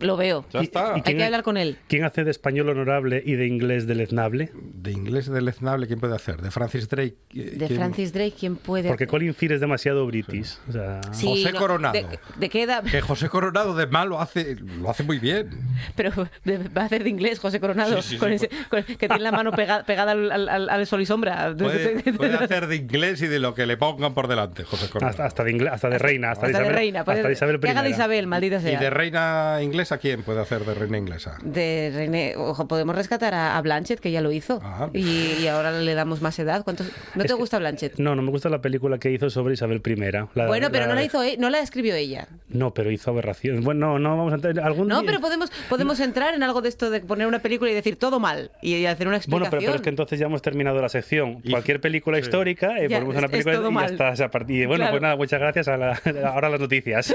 [0.00, 0.44] Lo veo.
[0.52, 0.94] Ya está.
[0.94, 1.76] Hay que hablar con él.
[1.88, 4.50] ¿quién hace de español honorable y de inglés deleznable?
[4.54, 6.40] De inglés deleznable, ¿quién puede hacer?
[6.40, 7.16] De Francis Drake.
[7.34, 7.78] eh, De ¿quién?
[7.78, 8.88] Francis Drake, ¿quién puede?
[8.88, 10.56] Porque Colin Firth es demasiado british.
[10.68, 11.92] O sea, Sí, José no, Coronado.
[11.94, 12.82] ¿De, de qué edad?
[12.84, 15.50] Que José Coronado de malo hace, lo hace muy bien.
[15.96, 16.10] Pero
[16.44, 18.96] de- va a hacer de inglés José Coronado, Sí, sí, sí, con ese- con- que
[19.08, 21.54] tiene la mano pega- pegada al, al- al- sol y sombra.
[21.56, 25.10] Puede, puede hacer de inglés y de lo que le pongan por delante, José Coronado.
[25.10, 27.04] hasta, hasta de inglés, hasta de reina, hasta, Hasta de de Isabel, reina.
[27.04, 27.90] puede- hasta de Isabel que haga de.
[27.90, 28.80] Isabel, maldita ¿Y sea.
[28.80, 31.38] de reina inglesa quién puede hacer de reina inglesa?
[31.42, 34.60] De René, ojo, podemos rescatar a, a Blanchett, que ya lo hizo.
[34.62, 34.88] Ah.
[34.92, 36.64] Y, y ahora le damos más edad.
[36.64, 37.98] ¿Cuántos- ¿No Es te que- gusta Blanchett?
[37.98, 39.96] No, no me gusta la película que hizo sobre Isabel I.
[40.34, 42.28] la- bueno, pero no la hizo, e- no la escribió ella.
[42.48, 43.64] No, pero hizo aberraciones.
[43.64, 44.60] Bueno, no, no vamos a entrar.
[44.60, 47.70] Algún No, día- pero podemos, podemos entrar en algo de esto de poner una película
[47.70, 49.50] y decir todo mal y hacer una Bueno, explicación.
[49.50, 51.40] pero, pero es que entonces ya hemos terminado la sección.
[51.44, 52.22] Y- Cualquier película sí.
[52.22, 53.90] histórica, eh, Ya, ponemos una película todo y ya mal.
[53.92, 54.12] está.
[54.12, 54.92] esa part- y bueno, Claro.
[54.92, 55.68] pues nada, muchas gracias.
[55.68, 56.00] A la-
[56.32, 57.14] ahora las noticias.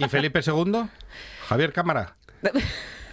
[0.00, 0.82] ¿Y Felipe II?
[1.50, 2.16] Javier Cámara.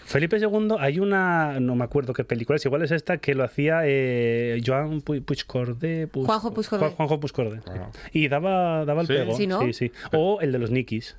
[0.06, 3.44] Felipe II, hay una, no me acuerdo qué película es, igual es esta, que lo
[3.44, 6.08] hacía eh, Joan Pu- Puigcordé.
[6.08, 6.80] Puig- Juanjo Puigcordé.
[6.86, 7.60] Juan- Juanjo Puigcordé.
[7.68, 7.90] Ah.
[8.14, 9.14] Y daba, daba el Sí.
[9.14, 9.36] pego.
[9.36, 9.60] Sí, ¿no?
[9.64, 9.92] sí, sí.
[10.14, 11.18] O el de los Nikis.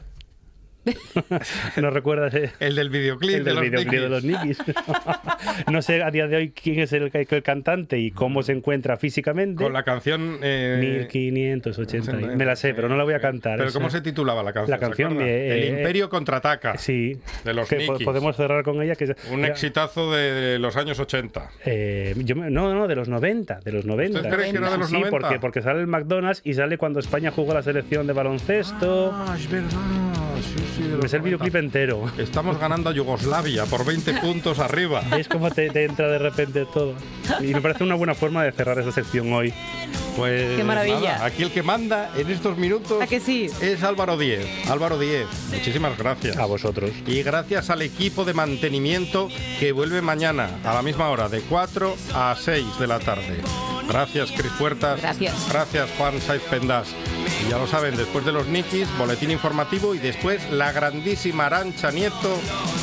[1.77, 2.35] ¿No recuerdas?
[2.35, 2.51] eh?
[2.61, 4.59] El del videoclip El de del los videoclip de los Nikis.
[5.71, 8.97] No sé a día de hoy quién es el, el cantante y cómo se encuentra
[8.97, 9.63] físicamente.
[9.63, 10.39] Con la canción...
[10.43, 12.13] eh, 1580.
[12.37, 13.57] Me la sé, pero no la voy a cantar.
[13.59, 13.79] ¿Pero esa.
[13.79, 14.71] cómo se titulaba la canción?
[14.71, 16.79] La ¿se canción, eh, El eh, Imperio contraataca.
[16.79, 17.19] Sí.
[17.45, 18.05] De los que Nikis.
[18.05, 18.95] Podemos cerrar con ella.
[18.95, 21.51] Que es- Un era- exitazo de los años 80.
[21.65, 24.19] Eh, yo no, no, de los 90, de los 90.
[24.21, 25.11] ¿Usted cree que era de los sí, 90?
[25.19, 29.13] Porque, porque sale el McDonald's y sale cuando España jugó la selección de baloncesto.
[29.13, 29.69] Ah, es verdad.
[30.59, 31.25] Sí, sí, de los es el 90.
[31.25, 32.11] videoclip entero.
[32.19, 35.03] Estamos ganando a Yugoslavia por 20 puntos arriba.
[35.11, 36.95] ¿Ves cómo te, te entra de repente todo?
[37.41, 39.53] Y me parece una buena forma de cerrar esta sección hoy.
[40.17, 41.13] Pues Qué maravilla.
[41.13, 43.47] nada, aquí el que manda en estos minutos ¿A que sí?
[43.61, 44.45] es Álvaro Díez.
[44.69, 46.37] Álvaro Díez, muchísimas gracias.
[46.37, 46.91] A vosotros.
[47.07, 49.29] Y gracias al equipo de mantenimiento
[49.61, 53.41] que vuelve mañana a la misma hora, de 4 a 6 de la tarde.
[53.87, 55.01] Gracias, Cris Puertas.
[55.01, 55.35] Gracias.
[55.51, 56.89] Gracias, Juan Saiz Pendas.
[57.45, 61.91] Y ya lo saben, después de los Nikis, boletín informativo y después la grandísima Arancha
[61.91, 62.39] Nieto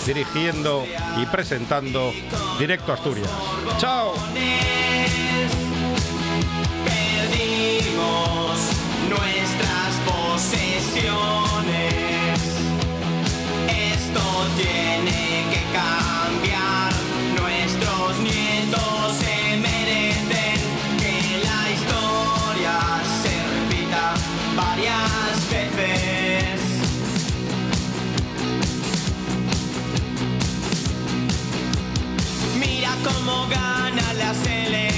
[0.05, 0.85] dirigiendo
[1.21, 2.13] y presentando
[2.59, 3.29] Directo Asturias.
[3.77, 4.13] ¡Chao!
[9.09, 11.03] nuestras posesiones.
[13.67, 14.21] Esto
[14.57, 16.93] tiene que cambiar.
[17.39, 20.14] Nuestros nietos se merecen.
[24.55, 26.61] varias veces.
[32.59, 34.94] Mira cómo gana la selección.